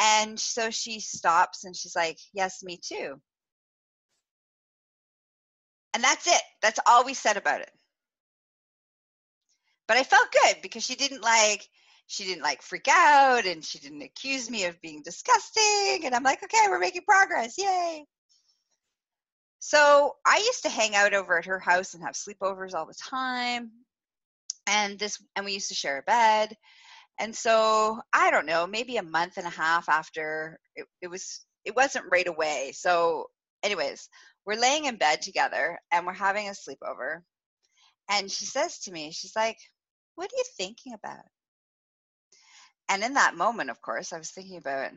And 0.00 0.38
so 0.38 0.70
she 0.70 1.00
stops 1.00 1.64
and 1.64 1.74
she's 1.74 1.96
like, 1.96 2.18
yes, 2.34 2.62
me 2.62 2.78
too. 2.82 3.20
And 5.94 6.04
that's 6.04 6.26
it. 6.26 6.42
That's 6.60 6.78
all 6.86 7.04
we 7.04 7.14
said 7.14 7.36
about 7.36 7.62
it. 7.62 7.70
But 9.88 9.96
I 9.96 10.02
felt 10.02 10.26
good 10.32 10.56
because 10.62 10.84
she 10.84 10.96
didn't 10.96 11.22
like 11.22 11.66
she 12.08 12.24
didn't 12.24 12.42
like 12.42 12.62
freak 12.62 12.86
out 12.88 13.46
and 13.46 13.64
she 13.64 13.78
didn't 13.78 14.02
accuse 14.02 14.50
me 14.50 14.64
of 14.66 14.80
being 14.80 15.02
disgusting. 15.02 16.02
And 16.04 16.14
I'm 16.14 16.22
like, 16.22 16.42
okay, 16.42 16.66
we're 16.68 16.78
making 16.78 17.02
progress. 17.02 17.56
Yay. 17.58 18.04
So 19.66 20.14
I 20.24 20.36
used 20.36 20.62
to 20.62 20.68
hang 20.68 20.94
out 20.94 21.12
over 21.12 21.36
at 21.38 21.46
her 21.46 21.58
house 21.58 21.92
and 21.94 22.04
have 22.04 22.14
sleepovers 22.14 22.72
all 22.72 22.86
the 22.86 22.94
time. 22.94 23.72
And 24.68 24.96
this, 24.96 25.20
and 25.34 25.44
we 25.44 25.54
used 25.54 25.70
to 25.70 25.74
share 25.74 25.98
a 25.98 26.02
bed. 26.02 26.56
And 27.18 27.34
so 27.34 28.00
I 28.12 28.30
don't 28.30 28.46
know, 28.46 28.68
maybe 28.68 28.96
a 28.96 29.02
month 29.02 29.38
and 29.38 29.46
a 29.46 29.50
half 29.50 29.88
after 29.88 30.60
it, 30.76 30.86
it 31.02 31.08
was, 31.08 31.44
it 31.64 31.74
wasn't 31.74 32.12
right 32.12 32.28
away. 32.28 32.70
So, 32.76 33.26
anyways, 33.64 34.08
we're 34.44 34.54
laying 34.54 34.84
in 34.84 34.98
bed 34.98 35.20
together 35.20 35.80
and 35.90 36.06
we're 36.06 36.12
having 36.12 36.46
a 36.46 36.52
sleepover. 36.52 37.22
And 38.08 38.30
she 38.30 38.44
says 38.44 38.78
to 38.82 38.92
me, 38.92 39.10
she's 39.10 39.34
like, 39.34 39.58
What 40.14 40.30
are 40.32 40.36
you 40.36 40.44
thinking 40.56 40.92
about? 40.92 41.26
And 42.88 43.02
in 43.02 43.14
that 43.14 43.34
moment, 43.34 43.70
of 43.70 43.82
course, 43.82 44.12
I 44.12 44.18
was 44.18 44.30
thinking 44.30 44.58
about 44.58 44.92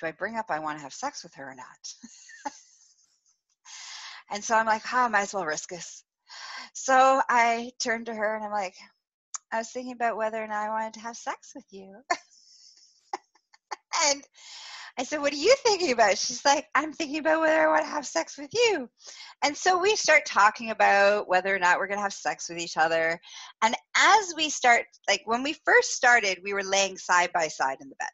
do 0.00 0.06
I 0.06 0.10
bring 0.10 0.34
up 0.34 0.46
I 0.48 0.58
want 0.58 0.76
to 0.78 0.82
have 0.82 0.92
sex 0.92 1.22
with 1.22 1.36
her 1.36 1.52
or 1.52 1.54
not? 1.54 2.52
and 4.30 4.42
so 4.42 4.54
I'm 4.54 4.66
like, 4.66 4.82
oh, 4.92 5.04
I 5.04 5.08
might 5.08 5.22
as 5.22 5.34
well 5.34 5.46
risk 5.46 5.68
this. 5.68 6.04
So 6.72 7.20
I 7.28 7.72
turned 7.80 8.06
to 8.06 8.14
her 8.14 8.36
and 8.36 8.44
I'm 8.44 8.52
like, 8.52 8.74
I 9.52 9.58
was 9.58 9.70
thinking 9.70 9.92
about 9.92 10.16
whether 10.16 10.42
or 10.42 10.46
not 10.46 10.66
I 10.66 10.70
wanted 10.70 10.94
to 10.94 11.00
have 11.00 11.16
sex 11.16 11.52
with 11.54 11.64
you. 11.70 12.02
and 14.08 14.22
I 14.98 15.04
said, 15.04 15.20
What 15.20 15.32
are 15.32 15.36
you 15.36 15.54
thinking 15.62 15.92
about? 15.92 16.18
She's 16.18 16.44
like, 16.44 16.66
I'm 16.74 16.92
thinking 16.92 17.18
about 17.18 17.40
whether 17.40 17.60
I 17.60 17.70
want 17.70 17.82
to 17.82 17.90
have 17.90 18.06
sex 18.06 18.38
with 18.38 18.50
you. 18.54 18.88
And 19.42 19.56
so 19.56 19.78
we 19.78 19.94
start 19.94 20.22
talking 20.26 20.70
about 20.70 21.28
whether 21.28 21.54
or 21.54 21.58
not 21.58 21.78
we're 21.78 21.86
going 21.86 21.98
to 21.98 22.02
have 22.02 22.12
sex 22.12 22.48
with 22.48 22.58
each 22.58 22.76
other. 22.76 23.20
And 23.62 23.74
as 23.96 24.34
we 24.36 24.48
start, 24.48 24.86
like 25.08 25.22
when 25.26 25.42
we 25.42 25.54
first 25.64 25.92
started, 25.92 26.40
we 26.42 26.54
were 26.54 26.64
laying 26.64 26.96
side 26.96 27.30
by 27.32 27.48
side 27.48 27.78
in 27.80 27.90
the 27.90 27.96
bed. 27.96 28.08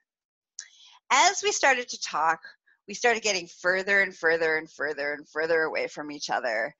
As 1.10 1.42
we 1.42 1.52
started 1.52 1.88
to 1.88 2.00
talk, 2.00 2.40
we 2.88 2.94
started 2.94 3.22
getting 3.22 3.46
further 3.46 4.00
and 4.00 4.16
further 4.16 4.56
and 4.56 4.70
further 4.70 5.12
and 5.14 5.28
further 5.28 5.62
away 5.62 5.86
from 5.88 6.10
each 6.10 6.30
other. 6.30 6.74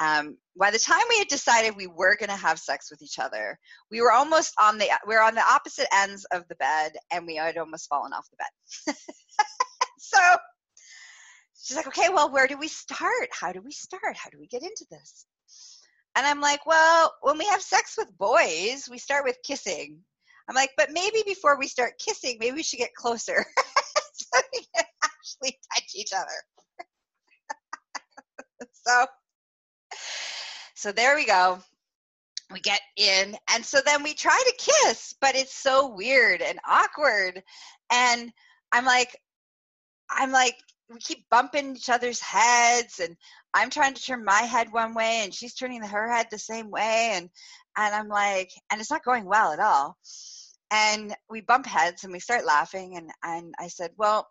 Um, 0.00 0.36
by 0.56 0.70
the 0.70 0.78
time 0.78 1.02
we 1.08 1.18
had 1.18 1.28
decided 1.28 1.74
we 1.74 1.88
were 1.88 2.16
going 2.16 2.30
to 2.30 2.36
have 2.36 2.58
sex 2.58 2.90
with 2.90 3.02
each 3.02 3.18
other, 3.18 3.58
we 3.90 4.00
were 4.00 4.12
almost 4.12 4.54
on 4.60 4.78
the 4.78 4.88
we 5.06 5.14
were 5.14 5.22
on 5.22 5.34
the 5.34 5.42
opposite 5.42 5.88
ends 5.92 6.24
of 6.32 6.46
the 6.48 6.54
bed, 6.56 6.92
and 7.10 7.26
we 7.26 7.36
had 7.36 7.58
almost 7.58 7.88
fallen 7.88 8.12
off 8.12 8.28
the 8.30 8.36
bed. 8.36 8.96
so 9.98 10.18
she's 11.60 11.76
like, 11.76 11.88
"Okay, 11.88 12.10
well, 12.10 12.30
where 12.30 12.46
do 12.46 12.56
we 12.56 12.68
start? 12.68 13.28
How 13.32 13.52
do 13.52 13.60
we 13.60 13.72
start? 13.72 14.16
How 14.16 14.30
do 14.30 14.38
we 14.38 14.46
get 14.46 14.62
into 14.62 14.86
this?" 14.90 15.26
And 16.14 16.24
I'm 16.24 16.40
like, 16.40 16.64
"Well, 16.64 17.12
when 17.22 17.36
we 17.36 17.46
have 17.46 17.62
sex 17.62 17.96
with 17.98 18.16
boys, 18.18 18.88
we 18.88 18.98
start 18.98 19.24
with 19.24 19.36
kissing." 19.44 19.98
I'm 20.48 20.54
like, 20.54 20.70
"But 20.76 20.92
maybe 20.92 21.24
before 21.26 21.58
we 21.58 21.66
start 21.66 21.94
kissing, 21.98 22.36
maybe 22.38 22.56
we 22.56 22.62
should 22.62 22.78
get 22.78 22.94
closer 22.94 23.44
so 24.14 24.40
we 24.52 24.64
can 24.76 24.84
actually 25.04 25.58
touch 25.74 25.87
each 25.98 26.12
other." 26.12 26.86
so 28.72 29.06
so 30.78 30.92
there 30.92 31.16
we 31.16 31.26
go. 31.26 31.58
We 32.52 32.60
get 32.60 32.80
in, 32.96 33.36
and 33.50 33.64
so 33.64 33.80
then 33.84 34.04
we 34.04 34.14
try 34.14 34.40
to 34.46 34.70
kiss, 34.86 35.12
but 35.20 35.34
it's 35.34 35.52
so 35.52 35.88
weird 35.88 36.40
and 36.40 36.60
awkward. 36.66 37.42
And 37.90 38.32
I'm 38.70 38.84
like, 38.84 39.16
I'm 40.08 40.30
like, 40.30 40.56
we 40.88 41.00
keep 41.00 41.28
bumping 41.30 41.74
each 41.74 41.90
other's 41.90 42.20
heads, 42.20 43.00
and 43.00 43.16
I'm 43.52 43.70
trying 43.70 43.94
to 43.94 44.02
turn 44.02 44.24
my 44.24 44.42
head 44.42 44.72
one 44.72 44.94
way, 44.94 45.22
and 45.24 45.34
she's 45.34 45.54
turning 45.54 45.82
her 45.82 46.10
head 46.10 46.28
the 46.30 46.38
same 46.38 46.70
way, 46.70 47.10
and 47.14 47.28
and 47.76 47.94
I'm 47.94 48.08
like, 48.08 48.52
and 48.70 48.80
it's 48.80 48.90
not 48.90 49.04
going 49.04 49.24
well 49.24 49.52
at 49.52 49.60
all. 49.60 49.96
And 50.70 51.14
we 51.28 51.40
bump 51.40 51.66
heads, 51.66 52.04
and 52.04 52.12
we 52.12 52.20
start 52.20 52.46
laughing, 52.46 52.96
and 52.96 53.10
and 53.24 53.52
I 53.58 53.66
said, 53.66 53.90
well, 53.96 54.28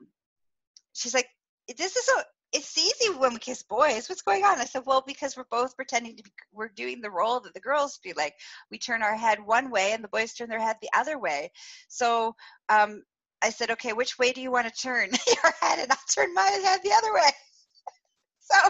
she's 0.93 1.13
like, 1.13 1.27
this 1.75 1.95
is 1.95 2.09
a 2.17 2.23
it's 2.53 2.77
easy 2.77 3.13
when 3.17 3.33
we 3.33 3.39
kiss 3.39 3.63
boys. 3.63 4.07
What's 4.07 4.21
going 4.21 4.43
on? 4.43 4.59
I 4.59 4.65
said, 4.65 4.83
well, 4.85 5.03
because 5.05 5.35
we're 5.35 5.43
both 5.51 5.75
pretending 5.75 6.15
to 6.15 6.23
be, 6.23 6.31
we're 6.53 6.69
doing 6.69 7.01
the 7.01 7.11
role 7.11 7.39
that 7.41 7.53
the 7.53 7.59
girls 7.59 7.99
do. 8.03 8.13
Like 8.15 8.35
we 8.71 8.77
turn 8.77 9.03
our 9.03 9.15
head 9.15 9.45
one 9.45 9.69
way 9.69 9.91
and 9.91 10.03
the 10.03 10.07
boys 10.07 10.33
turn 10.33 10.49
their 10.49 10.59
head 10.59 10.77
the 10.81 10.89
other 10.95 11.19
way. 11.19 11.51
So 11.89 12.35
um, 12.69 13.03
I 13.43 13.49
said, 13.49 13.71
okay, 13.71 13.93
which 13.93 14.17
way 14.17 14.31
do 14.31 14.41
you 14.41 14.51
want 14.51 14.67
to 14.67 14.81
turn 14.81 15.09
your 15.27 15.53
head? 15.61 15.79
And 15.79 15.91
I'll 15.91 15.97
turn 16.13 16.33
my 16.33 16.43
head 16.43 16.79
the 16.83 16.93
other 16.93 17.13
way. 17.13 17.29
so 18.39 18.69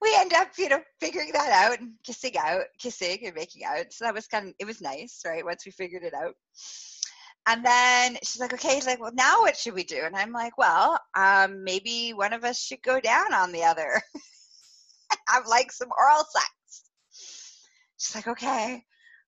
we 0.00 0.14
end 0.16 0.32
up, 0.32 0.48
you 0.58 0.68
know, 0.68 0.82
figuring 1.00 1.32
that 1.32 1.50
out 1.50 1.80
and 1.80 1.94
kissing 2.04 2.36
out, 2.38 2.62
kissing 2.78 3.18
and 3.24 3.34
making 3.34 3.64
out. 3.64 3.92
So 3.92 4.04
that 4.04 4.14
was 4.14 4.28
kind 4.28 4.48
of, 4.48 4.54
it 4.60 4.66
was 4.66 4.80
nice, 4.80 5.22
right? 5.26 5.44
Once 5.44 5.66
we 5.66 5.72
figured 5.72 6.04
it 6.04 6.14
out. 6.14 6.34
And 7.46 7.64
then 7.64 8.16
she's 8.22 8.40
like, 8.40 8.52
okay, 8.54 8.74
she's 8.76 8.86
like, 8.86 9.00
well, 9.00 9.12
now 9.12 9.40
what 9.40 9.56
should 9.56 9.74
we 9.74 9.82
do? 9.82 10.00
And 10.04 10.14
I'm 10.14 10.32
like, 10.32 10.56
well, 10.56 10.98
um, 11.14 11.64
maybe 11.64 12.12
one 12.12 12.32
of 12.32 12.44
us 12.44 12.60
should 12.60 12.82
go 12.82 13.00
down 13.00 13.34
on 13.34 13.50
the 13.52 13.64
other. 13.64 14.00
I've 15.28 15.46
like 15.46 15.72
some 15.72 15.90
oral 15.96 16.24
sex. 16.30 16.82
She's 17.98 18.14
like, 18.14 18.28
okay, 18.28 18.84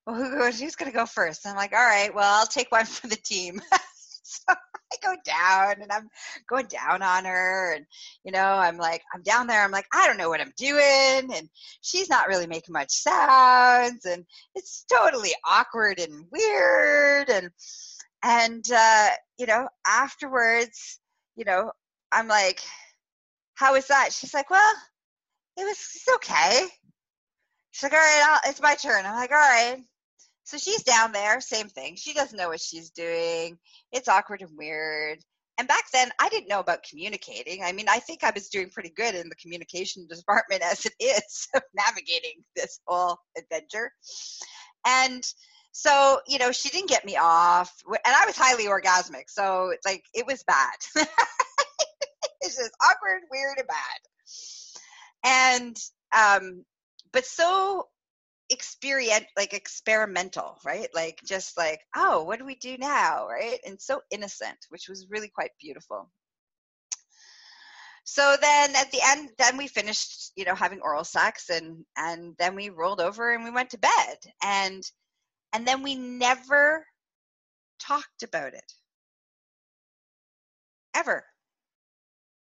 well, 0.07 0.17
who, 0.17 0.45
who's 0.45 0.77
going 0.77 0.91
to 0.91 0.97
go 0.97 1.07
first? 1.07 1.45
And 1.45 1.53
I'm 1.53 1.57
like, 1.57 1.73
all 1.73 1.79
right, 1.79 2.15
well, 2.15 2.41
I'll 2.41 2.47
take 2.47 2.71
one 2.71 2.85
for 2.87 3.09
the 3.09 3.17
team. 3.17 3.61
so 4.23 4.55
I 5.03 5.07
go 5.07 5.17
down 5.25 5.83
and 5.83 5.91
I'm 5.91 6.09
going 6.49 6.67
down 6.67 7.03
on 7.03 7.25
her. 7.25 7.75
And, 7.75 7.87
you 8.25 8.33
know, 8.33 8.45
I'm 8.45 8.77
like, 8.77 9.03
I'm 9.15 9.23
down 9.23 9.47
there. 9.47 9.63
I'm 9.63 9.71
like, 9.71 9.87
I 9.93 10.07
don't 10.07 10.17
know 10.17 10.29
what 10.29 10.41
I'm 10.41 10.53
doing. 10.57 11.35
And 11.35 11.49
she's 11.81 12.09
not 12.09 12.29
really 12.29 12.47
making 12.47 12.73
much 12.73 12.91
sounds. 12.91 14.05
And 14.05 14.25
it's 14.55 14.85
totally 14.93 15.33
awkward 15.49 16.01
and 16.01 16.27
weird. 16.31 17.31
And, 17.31 17.51
and, 18.23 18.65
uh, 18.75 19.09
you 19.39 19.47
know, 19.47 19.69
afterwards, 19.87 20.99
you 21.37 21.45
know, 21.45 21.73
I'm 22.13 22.29
like, 22.29 22.61
how 23.55 23.75
was 23.75 23.87
that? 23.89 24.13
She's 24.13 24.35
like, 24.35 24.51
well, 24.51 24.75
it 25.57 25.65
was 25.65 25.79
it's 25.95 26.09
okay. 26.17 26.67
She's 27.71 27.83
like, 27.83 27.93
all 27.93 27.99
right, 27.99 28.23
I'll, 28.45 28.51
it's 28.51 28.63
my 28.63 28.75
turn. 28.75 29.05
I'm 29.05 29.15
like, 29.15 29.31
all 29.31 29.37
right. 29.37 29.79
So 30.45 30.59
she's 30.59 30.83
down 30.83 31.13
there, 31.13 31.41
same 31.41 31.69
thing. 31.69 31.97
She 31.97 32.13
doesn't 32.13 32.37
know 32.37 32.49
what 32.49 32.61
she's 32.61 32.91
doing. 32.91 33.59
It's 33.93 34.09
awkward 34.09 34.43
and 34.43 34.57
weird. 34.57 35.19
And 35.57 35.69
back 35.69 35.85
then, 35.93 36.11
I 36.21 36.29
didn't 36.29 36.49
know 36.49 36.59
about 36.59 36.85
communicating. 36.89 37.63
I 37.63 37.73
mean, 37.73 37.87
I 37.89 38.01
think 38.01 38.25
I 38.25 38.33
was 38.35 38.49
doing 38.49 38.71
pretty 38.71 38.91
good 38.91 39.15
in 39.15 39.29
the 39.29 39.37
communication 39.37 40.07
department 40.11 40.63
as 40.63 40.85
it 40.85 40.95
is, 41.01 41.49
navigating 41.75 42.43
this 42.55 42.81
whole 42.87 43.19
adventure. 43.39 43.91
And 44.87 45.25
so, 45.73 46.21
you 46.27 46.39
know, 46.39 46.53
she 46.53 46.69
didn't 46.69 46.91
get 46.91 47.05
me 47.05 47.17
off. 47.17 47.73
And 47.87 47.99
I 48.05 48.27
was 48.27 48.37
highly 48.37 48.67
orgasmic. 48.67 49.25
So 49.29 49.71
it's 49.71 49.87
like, 49.87 50.05
it 50.13 50.27
was 50.27 50.45
bad. 50.45 50.75
it's 52.43 52.57
just 52.57 52.71
awkward, 52.83 53.23
weird, 53.31 53.59
and 53.59 53.69
bad. 53.69 54.01
And, 55.25 55.77
um, 56.15 56.65
but 57.13 57.25
so 57.25 57.89
experience 58.55 59.27
like 59.37 59.53
experimental 59.53 60.59
right? 60.65 60.89
Like 60.95 61.21
just 61.27 61.59
like 61.59 61.81
oh 61.95 62.25
what 62.25 62.39
do 62.39 62.47
we 62.47 62.55
do 62.57 62.79
now? 62.79 63.29
Right? 63.29 63.59
And 63.67 63.81
so 63.81 64.01
innocent 64.11 64.59
which 64.71 64.89
was 64.89 65.09
really 65.11 65.29
quite 65.29 65.51
beautiful. 65.61 66.11
So 68.05 68.37
then 68.41 68.77
at 68.77 68.91
the 68.93 69.01
end 69.05 69.31
then 69.39 69.57
we 69.59 69.69
finished 69.69 70.33
you 70.37 70.45
know 70.47 70.55
having 70.55 70.81
oral 70.81 71.05
sex 71.05 71.51
and 71.51 71.85
and 71.97 72.35
then 72.39 72.55
we 72.55 72.71
rolled 72.71 73.01
over 73.01 73.35
and 73.35 73.45
we 73.45 73.51
went 73.51 73.71
to 73.71 73.79
bed. 73.79 74.17
And 74.43 74.83
and 75.53 75.67
then 75.67 75.83
we 75.83 75.95
never 75.95 76.87
talked 77.79 78.23
about 78.23 78.55
it. 78.55 78.73
Ever. 80.95 81.25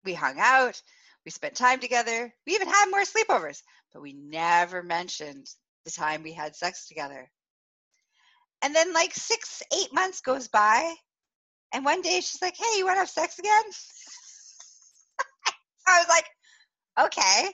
We 0.04 0.14
hung 0.14 0.38
out. 0.38 0.80
We 1.24 1.30
spent 1.30 1.54
time 1.54 1.80
together. 1.80 2.32
We 2.46 2.54
even 2.54 2.68
had 2.68 2.90
more 2.90 3.02
sleepovers. 3.02 3.62
But 3.92 4.02
we 4.02 4.12
never 4.12 4.82
mentioned 4.82 5.46
the 5.84 5.90
time 5.90 6.22
we 6.22 6.32
had 6.32 6.56
sex 6.56 6.86
together. 6.86 7.30
And 8.62 8.74
then 8.74 8.92
like 8.92 9.14
six, 9.14 9.62
eight 9.74 9.92
months 9.92 10.20
goes 10.20 10.48
by, 10.48 10.94
and 11.72 11.84
one 11.84 12.02
day 12.02 12.20
she's 12.20 12.42
like, 12.42 12.56
Hey, 12.56 12.78
you 12.78 12.84
want 12.84 12.96
to 12.96 13.00
have 13.00 13.10
sex 13.10 13.38
again? 13.38 13.62
I 15.88 15.98
was 15.98 16.08
like, 16.08 16.26
Okay. 17.06 17.50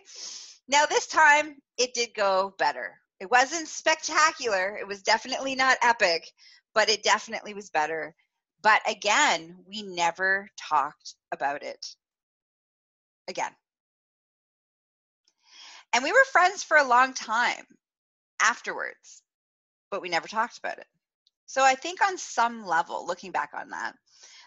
Now 0.69 0.87
this 0.87 1.07
time 1.07 1.57
it 1.79 1.95
did 1.95 2.11
go 2.15 2.55
better. 2.59 2.99
It 3.21 3.31
wasn't 3.31 3.69
spectacular. 3.69 4.77
It 4.77 4.87
was 4.87 5.03
definitely 5.03 5.55
not 5.55 5.79
epic, 5.83 6.29
but 6.75 6.89
it 6.89 7.03
definitely 7.03 7.55
was 7.55 7.71
better. 7.71 8.15
But 8.63 8.81
again, 8.89 9.57
we 9.69 9.83
never 9.83 10.49
talked 10.59 11.15
about 11.33 11.63
it 11.63 11.87
again. 13.29 13.53
And 15.93 16.03
we 16.03 16.13
were 16.13 16.25
friends 16.33 16.63
for 16.63 16.77
a 16.77 16.89
long 16.89 17.15
time 17.15 17.65
afterwards, 18.41 19.23
but 19.91 20.03
we 20.03 20.09
never 20.09 20.29
talked 20.29 20.59
about 20.59 20.79
it. 20.79 20.87
So 21.47 21.63
I 21.63 21.75
think 21.75 22.01
on 22.07 22.19
some 22.19 22.67
level, 22.67 23.07
looking 23.07 23.31
back 23.31 23.51
on 23.55 23.71
that, 23.71 23.95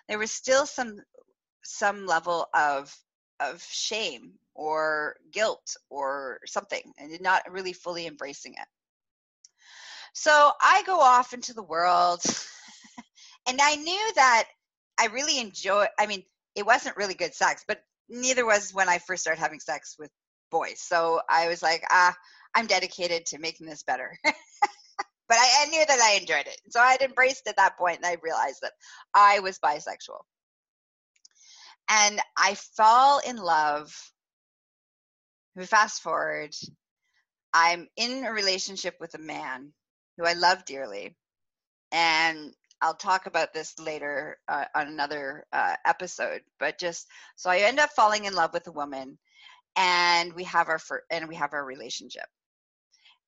there 0.08 0.20
was 0.20 0.32
still 0.32 0.66
some 0.66 1.00
some 1.64 2.06
level 2.06 2.48
of 2.54 2.96
of 3.40 3.64
shame 3.64 4.34
or 4.54 5.16
guilt 5.32 5.78
or 5.90 6.40
something 6.46 6.82
and 6.98 7.22
not 7.22 7.50
really 7.50 7.74
fully 7.74 8.06
embracing 8.06 8.54
it. 8.54 8.68
So 10.14 10.52
I 10.62 10.84
go 10.86 11.00
off 11.00 11.34
into 11.34 11.54
the 11.54 11.64
world 11.64 12.22
and 13.48 13.60
I 13.62 13.76
knew 13.76 14.12
that 14.16 14.46
I 15.00 15.08
really 15.08 15.40
enjoy 15.40 15.86
I 15.98 16.08
mean 16.08 16.24
it 16.56 16.66
wasn't 16.66 16.98
really 16.98 17.14
good 17.14 17.34
sex, 17.34 17.64
but 17.68 17.82
neither 18.10 18.46
was 18.46 18.74
when 18.74 18.90
I 18.90 18.98
first 18.98 19.22
started 19.22 19.40
having 19.40 19.60
sex 19.60 19.96
with 19.98 20.10
boys. 20.50 20.82
So 20.82 21.22
I 21.30 21.48
was 21.48 21.62
like, 21.62 21.84
ah, 21.92 22.16
I'm 22.56 22.68
dedicated 22.68 23.26
to 23.28 23.40
making 23.40 23.68
this 23.68 23.84
better. 23.84 24.18
but 24.24 24.34
I, 25.38 25.50
I, 25.62 25.70
knew 25.70 25.86
that 25.86 26.00
I 26.00 26.18
enjoyed 26.20 26.48
it. 26.48 26.60
So 26.70 26.80
I 26.80 26.92
had 26.92 27.02
embraced 27.02 27.48
at 27.48 27.58
that 27.58 27.78
point 27.78 27.98
and 27.98 28.06
I 28.06 28.18
realized 28.22 28.60
that 28.62 28.74
I 29.14 29.40
was 29.40 29.60
bisexual. 29.60 30.22
And 31.90 32.20
I 32.38 32.56
fall 32.76 33.20
in 33.20 33.38
love. 33.38 33.92
We 35.56 35.66
fast 35.66 36.02
forward. 36.02 36.54
I'm 37.54 37.88
in 37.96 38.26
a 38.26 38.32
relationship 38.32 38.96
with 39.00 39.14
a 39.16 39.20
man 39.20 39.74
who 40.18 40.26
I 40.26 40.34
love 40.34 40.66
dearly. 40.66 41.16
And 41.92 42.54
I'll 42.82 42.96
talk 42.96 43.26
about 43.26 43.54
this 43.54 43.78
later 43.80 44.38
uh, 44.48 44.66
on 44.76 44.88
another 44.88 45.46
uh, 45.52 45.76
episode. 45.86 46.42
But 46.60 46.80
just 46.80 47.08
so 47.36 47.50
I 47.50 47.60
end 47.60 47.80
up 47.80 47.90
falling 47.96 48.26
in 48.26 48.34
love 48.34 48.54
with 48.54 48.68
a 48.68 48.72
woman 48.72 49.18
and 49.76 50.34
we 50.34 50.44
have 50.46 50.70
our 50.70 50.80
and 51.12 51.28
we 51.28 51.36
have 51.36 51.54
our 51.54 51.64
relationship 51.64 52.26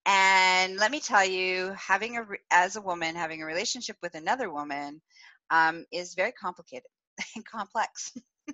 and 0.05 0.77
let 0.77 0.91
me 0.91 0.99
tell 0.99 1.25
you, 1.25 1.73
having 1.77 2.17
a 2.17 2.25
as 2.49 2.75
a 2.75 2.81
woman 2.81 3.15
having 3.15 3.41
a 3.41 3.45
relationship 3.45 3.97
with 4.01 4.15
another 4.15 4.49
woman 4.49 5.01
um, 5.49 5.85
is 5.91 6.15
very 6.15 6.31
complicated 6.31 6.87
and 7.35 7.45
complex. 7.45 8.11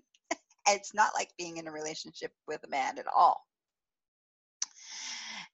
it's 0.67 0.93
not 0.93 1.12
like 1.15 1.29
being 1.38 1.57
in 1.57 1.67
a 1.67 1.71
relationship 1.71 2.31
with 2.47 2.63
a 2.63 2.69
man 2.69 2.97
at 2.97 3.05
all. 3.07 3.41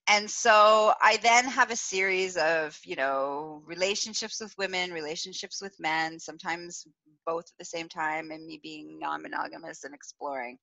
And 0.06 0.30
so 0.30 0.92
I 1.00 1.16
then 1.22 1.46
have 1.46 1.70
a 1.70 1.76
series 1.76 2.36
of, 2.36 2.78
you 2.84 2.94
know, 2.94 3.62
relationships 3.64 4.38
with 4.38 4.54
women, 4.58 4.92
relationships 4.92 5.62
with 5.62 5.80
men, 5.80 6.18
sometimes 6.18 6.86
both 7.24 7.44
at 7.44 7.58
the 7.58 7.64
same 7.64 7.88
time, 7.88 8.30
and 8.30 8.46
me 8.46 8.60
being 8.62 8.98
non 8.98 9.22
monogamous 9.22 9.84
and 9.84 9.94
exploring 9.94 10.58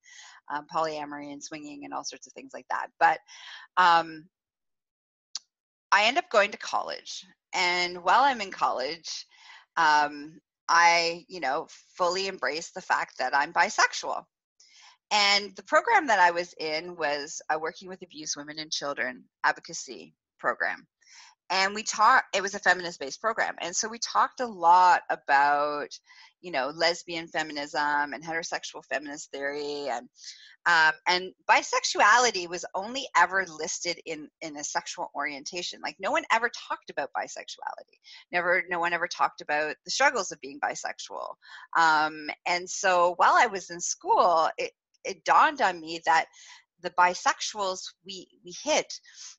um, 0.52 0.66
polyamory 0.72 1.32
and 1.32 1.42
swinging 1.42 1.84
and 1.84 1.92
all 1.92 2.04
sorts 2.04 2.28
of 2.28 2.32
things 2.34 2.52
like 2.54 2.66
that. 2.70 2.86
But 3.00 3.18
um, 3.76 4.26
I 5.92 6.06
end 6.06 6.18
up 6.18 6.30
going 6.30 6.50
to 6.52 6.58
college. 6.58 7.24
And 7.54 8.02
while 8.02 8.22
I'm 8.22 8.40
in 8.40 8.50
college, 8.50 9.26
um, 9.76 10.40
I, 10.68 11.24
you 11.28 11.40
know, 11.40 11.68
fully 11.96 12.26
embrace 12.26 12.70
the 12.70 12.80
fact 12.80 13.18
that 13.18 13.36
I'm 13.36 13.52
bisexual. 13.52 14.24
And 15.10 15.54
the 15.54 15.62
program 15.64 16.06
that 16.06 16.18
I 16.18 16.30
was 16.30 16.54
in 16.58 16.96
was 16.96 17.42
uh, 17.50 17.58
working 17.60 17.88
with 17.88 18.00
abused 18.02 18.34
women 18.36 18.58
and 18.58 18.72
children 18.72 19.24
advocacy 19.44 20.14
program. 20.38 20.86
And 21.50 21.74
we 21.74 21.82
talked, 21.82 22.34
it 22.34 22.40
was 22.40 22.54
a 22.54 22.58
feminist 22.58 22.98
based 22.98 23.20
program. 23.20 23.56
And 23.60 23.76
so 23.76 23.88
we 23.88 23.98
talked 23.98 24.40
a 24.40 24.46
lot 24.46 25.02
about, 25.10 25.88
you 26.40 26.50
know, 26.50 26.72
lesbian 26.74 27.28
feminism 27.28 28.14
and 28.14 28.24
heterosexual 28.24 28.82
feminist 28.88 29.30
theory 29.30 29.88
and 29.90 30.08
um, 30.66 30.92
and 31.08 31.32
bisexuality 31.48 32.48
was 32.48 32.64
only 32.74 33.06
ever 33.16 33.44
listed 33.46 33.98
in 34.06 34.28
in 34.40 34.56
a 34.56 34.64
sexual 34.64 35.10
orientation. 35.14 35.80
Like 35.82 35.96
no 35.98 36.10
one 36.10 36.24
ever 36.32 36.50
talked 36.68 36.90
about 36.90 37.10
bisexuality. 37.16 37.98
Never 38.30 38.62
no 38.68 38.78
one 38.78 38.92
ever 38.92 39.08
talked 39.08 39.40
about 39.40 39.76
the 39.84 39.90
struggles 39.90 40.30
of 40.30 40.40
being 40.40 40.60
bisexual. 40.60 41.34
Um, 41.76 42.28
and 42.46 42.68
so 42.68 43.14
while 43.16 43.34
i 43.34 43.46
was 43.46 43.70
in 43.70 43.80
school 43.80 44.48
it, 44.58 44.72
it 45.04 45.24
dawned 45.24 45.60
on 45.60 45.80
me 45.80 46.00
that 46.06 46.26
the 46.82 46.90
bisexuals 46.90 47.80
we 48.04 48.26
we 48.44 48.52
hit 48.62 48.92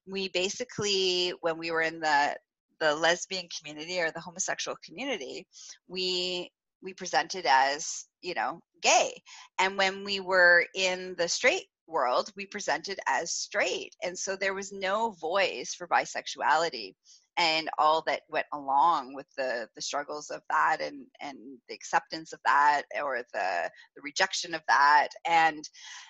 we 0.08 0.30
basically 0.30 1.34
when 1.42 1.58
we 1.58 1.72
were 1.72 1.82
in 1.82 2.00
the 2.00 2.36
the 2.80 2.96
lesbian 2.96 3.48
community 3.58 4.00
or 4.00 4.12
the 4.12 4.20
homosexual 4.20 4.78
community 4.84 5.46
we 5.88 6.50
we 6.84 6.94
presented 6.94 7.46
as 7.48 8.06
you 8.22 8.34
know 8.34 8.62
gay. 8.82 9.14
And 9.60 9.78
when 9.78 10.04
we 10.04 10.20
were 10.20 10.66
in 10.76 11.16
the 11.18 11.28
straight 11.28 11.66
world 11.88 12.32
we 12.36 12.46
presented 12.46 13.00
as 13.08 13.34
straight. 13.34 13.96
And 14.04 14.18
so 14.18 14.36
there 14.36 14.54
was 14.54 14.72
no 14.72 15.12
voice 15.12 15.74
for 15.74 15.88
bisexuality 15.88 16.94
and 17.38 17.70
all 17.80 18.04
that 18.06 18.22
went 18.30 18.46
along 18.54 19.16
with 19.16 19.26
the 19.38 19.68
the 19.76 19.82
struggles 19.82 20.30
of 20.30 20.42
that 20.50 20.78
and 20.82 21.06
and 21.22 21.38
the 21.68 21.76
acceptance 21.76 22.32
of 22.32 22.40
that 22.46 22.84
or 23.02 23.24
the 23.34 23.70
the 23.96 24.02
rejection 24.04 24.54
of 24.54 24.62
that. 24.68 25.10
And 25.28 25.68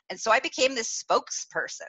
and 0.10 0.20
so 0.20 0.32
i 0.32 0.40
became 0.40 0.76
this 0.76 1.04
spokesperson 1.04 1.88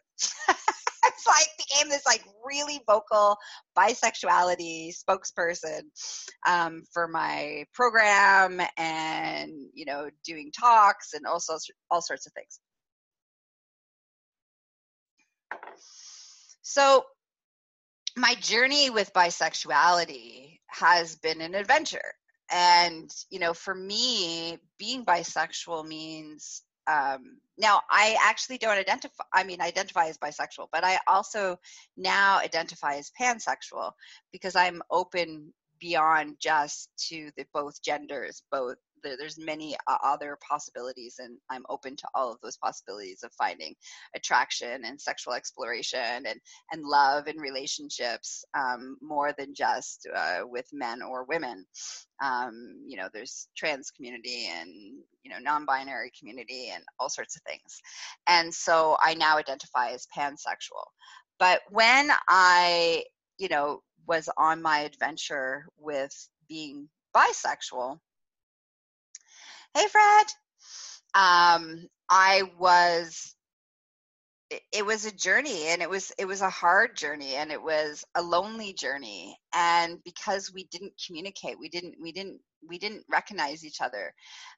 it's 1.16 1.26
like 1.26 1.48
became 1.58 1.88
this 1.88 2.06
like 2.06 2.24
really 2.44 2.80
vocal 2.86 3.36
bisexuality 3.76 4.92
spokesperson 4.94 5.82
um, 6.46 6.82
for 6.92 7.08
my 7.08 7.64
program 7.72 8.60
and 8.76 9.50
you 9.72 9.84
know 9.84 10.08
doing 10.24 10.50
talks 10.58 11.12
and 11.14 11.26
also 11.26 11.54
all 11.90 12.02
sorts 12.02 12.26
of 12.26 12.32
things 12.32 12.60
So, 16.62 17.04
my 18.16 18.34
journey 18.36 18.90
with 18.90 19.12
bisexuality 19.12 20.58
has 20.68 21.16
been 21.16 21.40
an 21.40 21.54
adventure. 21.54 22.14
And, 22.50 23.10
you 23.30 23.38
know, 23.38 23.54
for 23.54 23.74
me, 23.74 24.58
being 24.78 25.04
bisexual 25.04 25.86
means 25.86 26.62
um, 26.86 27.38
now 27.58 27.80
I 27.90 28.16
actually 28.20 28.58
don't 28.58 28.76
identify, 28.76 29.24
I 29.32 29.44
mean, 29.44 29.60
identify 29.60 30.06
as 30.06 30.18
bisexual, 30.18 30.68
but 30.72 30.84
I 30.84 30.98
also 31.06 31.58
now 31.96 32.38
identify 32.38 32.96
as 32.96 33.12
pansexual 33.20 33.92
because 34.32 34.56
I'm 34.56 34.82
open 34.90 35.52
beyond 35.78 36.36
just 36.40 36.90
to 37.08 37.30
the 37.36 37.44
both 37.52 37.82
genders, 37.82 38.42
both 38.50 38.76
there's 39.04 39.38
many 39.38 39.76
uh, 39.86 39.96
other 40.02 40.38
possibilities 40.48 41.16
and 41.18 41.38
i'm 41.50 41.64
open 41.68 41.96
to 41.96 42.08
all 42.14 42.32
of 42.32 42.38
those 42.42 42.56
possibilities 42.56 43.22
of 43.22 43.32
finding 43.32 43.74
attraction 44.14 44.84
and 44.84 45.00
sexual 45.00 45.34
exploration 45.34 46.26
and 46.26 46.40
and 46.72 46.84
love 46.84 47.26
and 47.26 47.40
relationships 47.40 48.44
um, 48.56 48.96
more 49.00 49.32
than 49.36 49.54
just 49.54 50.06
uh, 50.14 50.40
with 50.44 50.66
men 50.72 51.02
or 51.02 51.24
women. 51.24 51.64
Um, 52.22 52.82
you 52.86 52.96
know 52.96 53.08
there's 53.12 53.48
trans 53.56 53.90
community 53.90 54.48
and 54.54 54.70
you 55.22 55.30
know 55.30 55.38
non-binary 55.40 56.12
community 56.18 56.70
and 56.74 56.84
all 56.98 57.08
sorts 57.08 57.36
of 57.36 57.42
things. 57.42 57.80
And 58.26 58.52
so 58.52 58.96
i 59.02 59.14
now 59.14 59.36
identify 59.36 59.90
as 59.90 60.06
pansexual. 60.16 60.84
But 61.38 61.62
when 61.70 62.10
i 62.28 63.04
you 63.38 63.48
know 63.48 63.82
was 64.06 64.28
on 64.36 64.62
my 64.62 64.80
adventure 64.80 65.66
with 65.78 66.12
being 66.48 66.88
bisexual 67.16 67.98
hey 69.74 69.86
fred. 69.88 70.26
Um, 71.14 71.88
i 72.10 72.42
was 72.58 73.34
it, 74.72 74.84
was 74.84 75.04
a 75.06 75.12
journey 75.12 75.66
and 75.68 75.82
it 75.82 75.88
was 75.88 76.12
it 76.18 76.26
was 76.26 76.40
a 76.40 76.50
hard 76.50 76.96
journey 76.96 77.34
and 77.34 77.50
it 77.50 77.62
was 77.62 78.04
a 78.14 78.22
lonely 78.22 78.72
journey. 78.72 79.36
And 79.54 79.98
because 80.04 80.52
we 80.52 80.64
didn't 80.70 80.92
communicate 81.06 81.58
we 81.58 81.68
didn't 81.68 81.94
we 82.00 82.12
didn't 82.12 82.40
we 82.66 82.78
didn't 82.78 83.04
recognize 83.10 83.64
each 83.64 83.80
other. 83.80 84.12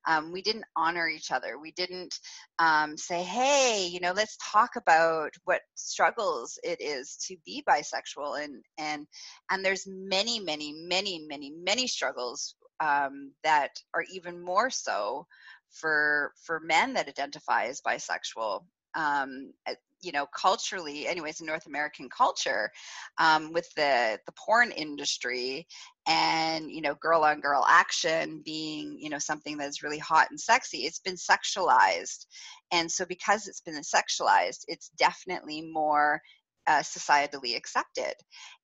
Um, 0.07 0.33
we 0.33 0.41
didn't 0.43 0.65
honor 0.77 1.09
each 1.09 1.33
other. 1.33 1.59
We 1.59 1.73
didn't 1.73 2.15
um, 2.59 2.97
say 2.97 3.23
hey 3.23 3.89
you 3.91 4.01
know 4.01 4.13
let's 4.13 4.37
talk 4.43 4.77
about 4.77 5.33
what 5.45 5.63
struggles 5.75 6.59
it 6.63 6.81
is 6.81 7.17
to 7.29 7.37
be 7.45 7.65
bisexual. 7.69 8.43
And 8.43 8.63
and 8.79 9.07
and 9.51 9.65
there's 9.65 9.87
many 9.87 10.41
many 10.41 10.75
many 10.89 11.25
many 11.29 11.53
many 11.65 11.87
struggles 11.87 12.56
um, 12.81 13.33
that 13.45 13.71
are 13.95 14.05
even 14.13 14.41
more 14.41 14.71
so 14.71 15.27
for 15.71 16.33
for 16.45 16.61
men 16.61 16.95
that 16.95 17.09
identify 17.09 17.65
as 17.65 17.81
bisexual. 17.81 18.65
Um, 18.95 19.53
eh, 19.67 19.75
you 20.03 20.13
know 20.13 20.27
culturally 20.27 21.07
anyways 21.09 21.41
in 21.41 21.47
north 21.47 21.67
american 21.67 22.09
culture 22.11 22.71
um, 23.19 23.51
with 23.53 23.67
the 23.77 24.19
the 24.27 24.33
porn 24.33 24.71
industry 24.71 25.67
and 26.07 26.71
you 26.71 26.81
know 26.81 26.95
girl 27.01 27.25
on 27.25 27.41
girl 27.41 27.65
action 27.69 28.43
being 28.45 28.97
you 29.01 29.09
know 29.09 29.19
something 29.19 29.57
that's 29.57 29.83
really 29.83 29.99
hot 29.99 30.29
and 30.31 30.41
sexy 30.41 30.79
it's 30.79 31.01
been 31.01 31.17
sexualized. 31.17 32.27
And 32.73 32.91
so 32.91 33.05
because 33.07 33.49
it's 33.49 33.61
been 33.61 33.81
sexualized 33.81 34.65
it's 34.69 34.91
definitely 34.91 35.63
more 35.63 36.21
uh, 36.67 36.81
societally 36.81 37.57
accepted. 37.57 38.15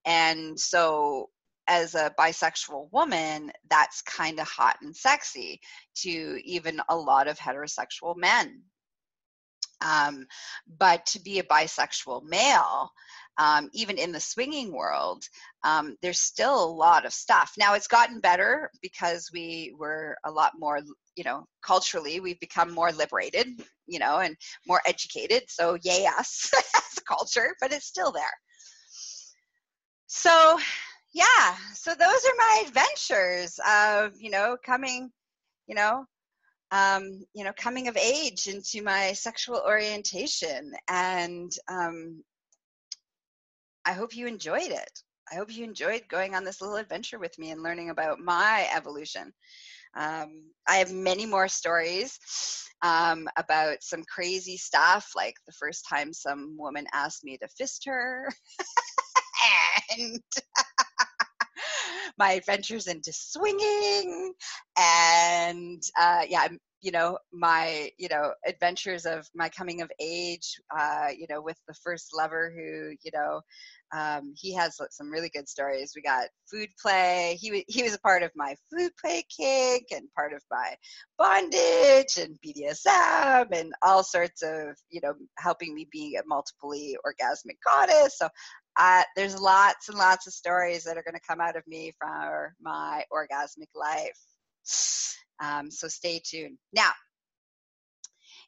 And 0.05 0.59
so 0.59 1.29
as 1.69 1.95
a 1.95 2.13
bisexual 2.19 2.93
woman, 2.93 3.53
that's 3.71 4.03
kind 4.03 4.41
of 4.41 4.49
hot 4.49 4.77
and 4.83 4.95
sexy 4.95 5.61
to 5.97 6.41
even 6.45 6.81
a 6.89 6.97
lot 6.97 7.29
of 7.29 7.39
heterosexual 7.39 8.17
men. 8.17 8.63
Um, 9.81 10.27
but 10.79 11.05
to 11.07 11.21
be 11.21 11.39
a 11.39 11.45
bisexual 11.45 12.25
male, 12.25 12.91
um, 13.39 13.71
even 13.73 13.99
in 13.99 14.13
the 14.13 14.21
swinging 14.21 14.73
world, 14.73 15.25
um, 15.65 15.97
there's 16.03 16.21
still 16.21 16.63
a 16.63 16.67
lot 16.67 17.05
of 17.05 17.13
stuff. 17.13 17.53
Now 17.59 17.75
it's 17.75 17.89
gotten 17.89 18.21
better 18.21 18.71
because 18.83 19.31
we 19.33 19.75
were 19.79 20.17
a 20.25 20.31
lot 20.31 20.53
more, 20.59 20.81
you 21.17 21.25
know, 21.25 21.47
culturally 21.63 22.21
we've 22.21 22.41
become 22.41 22.73
more 22.73 22.93
liberated, 22.93 23.49
you 23.87 23.99
know, 23.99 24.19
and 24.19 24.37
more 24.67 24.83
educated. 24.87 25.45
So 25.49 25.77
yay 25.83 26.07
us 26.07 26.51
as 26.77 26.99
a 26.99 27.03
culture, 27.03 27.57
but 27.61 27.73
it's 27.73 27.87
still 27.87 28.13
there. 28.13 28.39
So 30.07 30.59
yeah, 31.13 31.57
so 31.75 31.95
those 31.95 32.01
are 32.01 32.37
my 32.39 32.65
adventures 32.67 33.61
of, 33.69 34.21
you 34.21 34.31
know, 34.31 34.57
coming, 34.65 35.11
you 35.67 35.75
know, 35.75 36.07
um, 36.71 37.25
you 37.35 37.45
know, 37.45 37.53
coming 37.57 37.89
of 37.89 37.97
age 37.97 38.47
into 38.47 38.83
my 38.83 39.13
sexual 39.13 39.63
orientation. 39.67 40.73
And 40.89 41.53
um, 41.69 42.23
I 43.85 43.93
hope 43.93 44.17
you 44.17 44.27
enjoyed 44.27 44.71
it. 44.71 45.03
I 45.31 45.37
hope 45.37 45.55
you 45.55 45.65
enjoyed 45.65 46.03
going 46.09 46.35
on 46.35 46.45
this 46.45 46.61
little 46.61 46.77
adventure 46.77 47.19
with 47.19 47.39
me 47.39 47.51
and 47.51 47.63
learning 47.63 47.91
about 47.91 48.19
my 48.19 48.69
evolution. 48.75 49.33
Um, 49.95 50.45
I 50.67 50.77
have 50.77 50.93
many 50.93 51.27
more 51.27 51.49
stories 51.49 52.19
um, 52.83 53.29
about 53.37 53.83
some 53.83 54.03
crazy 54.05 54.57
stuff, 54.57 55.11
like 55.15 55.35
the 55.47 55.53
first 55.53 55.87
time 55.89 56.13
some 56.13 56.57
woman 56.59 56.87
asked 56.93 57.23
me 57.23 57.37
to 57.39 57.49
fist 57.49 57.85
her. 57.87 58.33
and 59.99 60.21
my 62.19 62.33
adventures 62.33 62.87
into 62.87 63.13
swinging 63.13 64.33
and 64.79 65.83
uh, 66.01 66.23
yeah 66.29 66.49
you 66.81 66.91
know 66.91 67.17
my 67.33 67.91
you 67.99 68.09
know 68.09 68.33
adventures 68.47 69.07
of 69.07 69.29
my 69.35 69.49
coming 69.49 69.83
of 69.83 69.91
age 70.01 70.61
uh, 70.77 71.09
you 71.17 71.27
know 71.31 71.41
with 71.41 71.57
the 71.69 71.75
first 71.75 72.11
lover 72.15 72.53
who 72.55 72.95
you 73.03 73.11
know 73.15 73.41
um, 73.93 74.33
he 74.37 74.55
has 74.55 74.81
some 74.91 75.11
really 75.11 75.29
good 75.29 75.49
stories. 75.49 75.93
We 75.95 76.01
got 76.01 76.29
food 76.51 76.69
play. 76.81 77.37
He 77.41 77.65
he 77.69 77.83
was 77.83 77.95
a 77.95 78.01
part 78.01 78.23
of 78.23 78.31
my 78.35 78.57
food 78.71 78.91
play 78.99 79.23
kink 79.37 79.89
and 79.91 80.09
part 80.17 80.33
of 80.33 80.43
my 80.51 80.75
bondage 81.19 82.17
and 82.17 82.39
BDSM 82.45 83.49
and 83.53 83.73
all 83.83 84.03
sorts 84.03 84.43
of 84.43 84.77
you 84.91 85.01
know 85.03 85.13
helping 85.39 85.75
me 85.75 85.87
be 85.93 86.17
a 86.17 86.27
multiply 86.27 86.93
orgasmic 87.07 87.59
goddess. 87.67 88.17
So 88.19 88.29
uh, 88.79 89.03
there's 89.17 89.39
lots 89.39 89.89
and 89.89 89.99
lots 89.99 90.27
of 90.27 90.33
stories 90.33 90.85
that 90.85 90.97
are 90.97 91.03
going 91.03 91.15
to 91.15 91.21
come 91.27 91.41
out 91.41 91.57
of 91.57 91.67
me 91.67 91.93
from 91.99 92.49
my 92.61 93.05
orgasmic 93.13 93.69
life. 93.75 94.19
Um, 95.43 95.71
so 95.71 95.89
stay 95.89 96.21
tuned. 96.25 96.59
Now, 96.73 96.91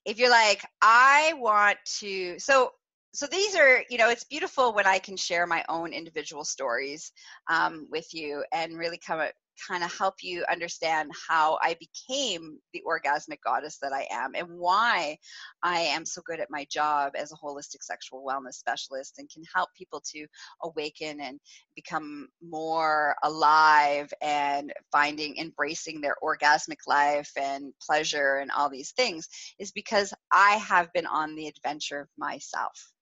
if 0.04 0.18
you're 0.18 0.30
like, 0.30 0.64
I 0.80 1.34
want 1.37 1.78
to, 2.00 2.38
so 2.38 2.70
so 3.14 3.26
these 3.28 3.54
are 3.54 3.84
you 3.88 3.96
know 3.96 4.10
it's 4.10 4.24
beautiful 4.24 4.72
when 4.74 4.87
i 4.87 4.98
can 4.98 5.16
share 5.16 5.46
my 5.46 5.64
own 5.68 5.92
individual 5.92 6.44
stories 6.44 7.12
um, 7.48 7.87
with 7.90 8.12
you 8.12 8.44
and 8.52 8.76
really 8.76 8.98
come 8.98 9.20
kind 9.69 9.85
of 9.85 9.97
help 9.97 10.17
you 10.23 10.45
understand 10.51 11.11
how 11.29 11.59
I 11.62 11.77
became 11.81 12.59
the 12.73 12.83
orgasmic 12.87 13.40
goddess 13.45 13.79
that 13.83 13.93
I 13.93 14.07
am 14.11 14.33
and 14.35 14.49
why 14.49 15.19
I 15.62 15.81
am 15.81 16.05
so 16.05 16.23
good 16.25 16.40
at 16.40 16.51
my 16.51 16.67
job 16.71 17.12
as 17.17 17.33
a 17.33 17.37
holistic 17.37 17.83
sexual 17.83 18.25
wellness 18.25 18.55
specialist 18.55 19.19
and 19.19 19.31
can 19.31 19.43
help 19.55 19.71
people 19.77 20.03
to 20.12 20.27
awaken 20.62 21.21
and 21.21 21.40
become 21.75 22.29
more 22.43 23.17
alive 23.23 24.12
and 24.21 24.73
finding 24.93 25.37
embracing 25.38 26.01
their 26.01 26.17
orgasmic 26.23 26.87
life 26.87 27.31
and 27.40 27.73
pleasure 27.81 28.37
and 28.37 28.51
all 28.51 28.69
these 28.69 28.93
things 28.93 29.29
is 29.59 29.73
because 29.73 30.12
I 30.31 30.53
have 30.57 30.93
been 30.93 31.07
on 31.07 31.35
the 31.35 31.49
adventure 31.49 32.09
myself 32.19 32.93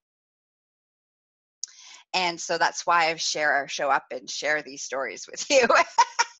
and 2.15 2.38
so 2.38 2.59
that's 2.59 2.87
why 2.87 3.07
I 3.07 3.15
share 3.17 3.62
or 3.62 3.69
show 3.69 3.88
up 3.88 4.05
and 4.11 4.29
share 4.29 4.62
these 4.62 4.83
stories 4.83 5.27
with 5.31 5.49
you. 5.49 5.67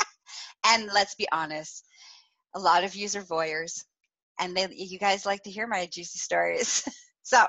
And 0.65 0.89
let's 0.93 1.15
be 1.15 1.27
honest, 1.33 1.85
a 2.55 2.61
lot 2.61 2.85
of 2.85 2.95
yous 2.95 3.17
are 3.17 3.23
voyeurs, 3.23 3.85
and 4.39 4.57
they, 4.57 4.69
you 4.73 4.99
guys 4.99 5.27
like 5.27 5.43
to 5.45 5.51
hear 5.51 5.67
my 5.67 5.87
juicy 5.87 6.19
stories. 6.19 6.89
so, 7.23 7.43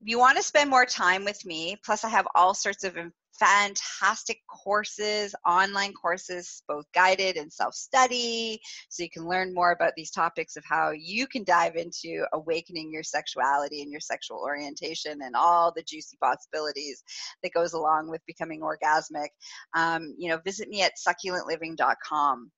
if 0.00 0.08
you 0.08 0.18
want 0.18 0.36
to 0.36 0.42
spend 0.42 0.68
more 0.68 0.86
time 0.86 1.24
with 1.24 1.44
me, 1.44 1.76
plus 1.84 2.04
I 2.04 2.08
have 2.08 2.28
all 2.34 2.54
sorts 2.54 2.84
of 2.84 2.96
fantastic 3.38 4.40
courses, 4.48 5.34
online 5.46 5.92
courses, 5.92 6.62
both 6.68 6.84
guided 6.92 7.36
and 7.36 7.52
self 7.52 7.74
study. 7.74 8.60
So 8.88 9.02
you 9.02 9.10
can 9.10 9.28
learn 9.28 9.54
more 9.54 9.72
about 9.72 9.92
these 9.96 10.10
topics 10.10 10.56
of 10.56 10.64
how 10.64 10.90
you 10.90 11.26
can 11.26 11.44
dive 11.44 11.76
into 11.76 12.24
awakening 12.32 12.92
your 12.92 13.02
sexuality 13.02 13.82
and 13.82 13.90
your 13.90 14.00
sexual 14.00 14.38
orientation 14.38 15.20
and 15.22 15.34
all 15.36 15.72
the 15.74 15.82
juicy 15.82 16.16
possibilities 16.22 17.02
that 17.42 17.52
goes 17.52 17.72
along 17.72 18.10
with 18.10 18.20
becoming 18.26 18.60
orgasmic. 18.60 19.28
Um, 19.74 20.14
you 20.18 20.28
know, 20.28 20.38
visit 20.38 20.68
me 20.68 20.82
at 20.82 20.92
succulentliving.com. 20.96 22.50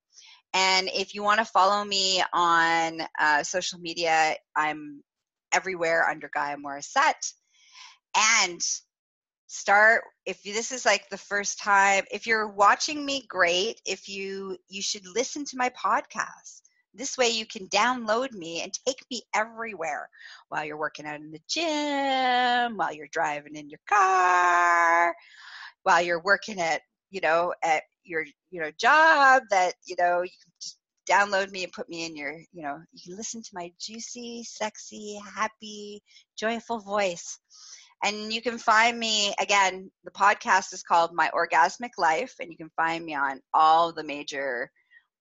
And 0.53 0.89
if 0.93 1.13
you 1.13 1.23
want 1.23 1.39
to 1.39 1.45
follow 1.45 1.83
me 1.83 2.23
on 2.33 3.01
uh, 3.19 3.43
social 3.43 3.79
media, 3.79 4.35
I'm 4.55 5.03
everywhere 5.53 6.07
under 6.07 6.29
Gaia 6.33 6.57
Morissette. 6.57 7.33
And 8.17 8.61
start 9.49 10.03
if 10.25 10.43
this 10.43 10.71
is 10.71 10.85
like 10.85 11.09
the 11.09 11.17
first 11.17 11.59
time 11.59 12.05
if 12.11 12.27
you're 12.27 12.47
watching 12.47 13.05
me 13.05 13.25
great 13.27 13.81
if 13.85 14.07
you 14.07 14.57
you 14.69 14.81
should 14.81 15.05
listen 15.15 15.45
to 15.45 15.57
my 15.57 15.69
podcast 15.71 16.61
This 16.93 17.17
way 17.17 17.29
you 17.29 17.45
can 17.45 17.67
download 17.69 18.31
me 18.33 18.61
and 18.63 18.73
take 18.85 18.99
me 19.11 19.23
everywhere 19.35 20.09
while 20.49 20.65
you're 20.65 20.77
working 20.79 21.05
out 21.05 21.21
in 21.21 21.31
the 21.31 21.41
gym, 21.47 22.77
while 22.77 22.93
you're 22.93 23.07
driving 23.11 23.55
in 23.55 23.69
your 23.69 23.79
car, 23.87 25.15
while 25.83 26.01
you're 26.01 26.21
working 26.23 26.59
at, 26.59 26.81
you 27.11 27.21
know, 27.21 27.53
at 27.63 27.83
your, 28.03 28.25
you 28.51 28.61
know, 28.61 28.71
job 28.79 29.43
that, 29.51 29.73
you 29.85 29.95
know, 29.99 30.21
you 30.23 30.29
can 30.43 30.53
just 30.61 30.77
download 31.09 31.51
me 31.51 31.63
and 31.63 31.73
put 31.73 31.89
me 31.89 32.05
in 32.05 32.15
your, 32.15 32.33
you 32.51 32.63
know, 32.63 32.79
you 32.93 33.01
can 33.05 33.17
listen 33.17 33.41
to 33.41 33.49
my 33.53 33.71
juicy, 33.79 34.43
sexy, 34.43 35.19
happy, 35.35 36.01
joyful 36.37 36.79
voice. 36.79 37.39
And 38.03 38.31
you 38.31 38.41
can 38.41 38.57
find 38.57 38.97
me 38.97 39.33
again, 39.39 39.91
the 40.03 40.11
podcast 40.11 40.73
is 40.73 40.83
called 40.83 41.11
My 41.13 41.29
Orgasmic 41.33 41.91
Life, 41.97 42.35
and 42.39 42.49
you 42.49 42.57
can 42.57 42.69
find 42.75 43.03
me 43.05 43.13
on 43.13 43.41
all 43.53 43.91
the 43.91 44.03
major 44.03 44.71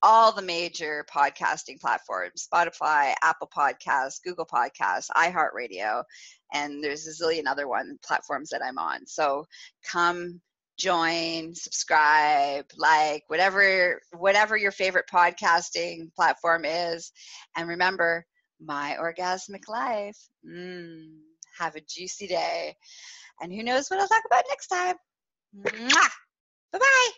all 0.00 0.30
the 0.30 0.42
major 0.42 1.04
podcasting 1.12 1.80
platforms 1.80 2.46
Spotify, 2.52 3.14
Apple 3.22 3.50
Podcasts, 3.54 4.22
Google 4.22 4.46
Podcasts, 4.46 5.08
iHeartRadio, 5.16 6.04
and 6.52 6.82
there's 6.82 7.08
a 7.08 7.22
zillion 7.22 7.46
other 7.48 7.66
one 7.66 7.98
platforms 8.04 8.50
that 8.50 8.62
I'm 8.62 8.78
on. 8.78 9.06
So 9.06 9.44
come 9.84 10.40
join, 10.78 11.54
subscribe, 11.54 12.66
like 12.76 13.24
whatever 13.26 14.00
whatever 14.16 14.56
your 14.56 14.70
favorite 14.70 15.06
podcasting 15.12 16.14
platform 16.14 16.64
is. 16.64 17.12
And 17.56 17.68
remember, 17.68 18.24
my 18.60 18.96
orgasmic 19.00 19.68
life. 19.68 20.18
Mm, 20.48 21.16
have 21.58 21.76
a 21.76 21.80
juicy 21.80 22.26
day. 22.26 22.76
And 23.40 23.52
who 23.52 23.62
knows 23.62 23.88
what 23.88 24.00
I'll 24.00 24.08
talk 24.08 24.24
about 24.26 24.44
next 24.48 24.68
time. 24.68 24.96
Bye 26.72 26.78
bye. 26.78 27.10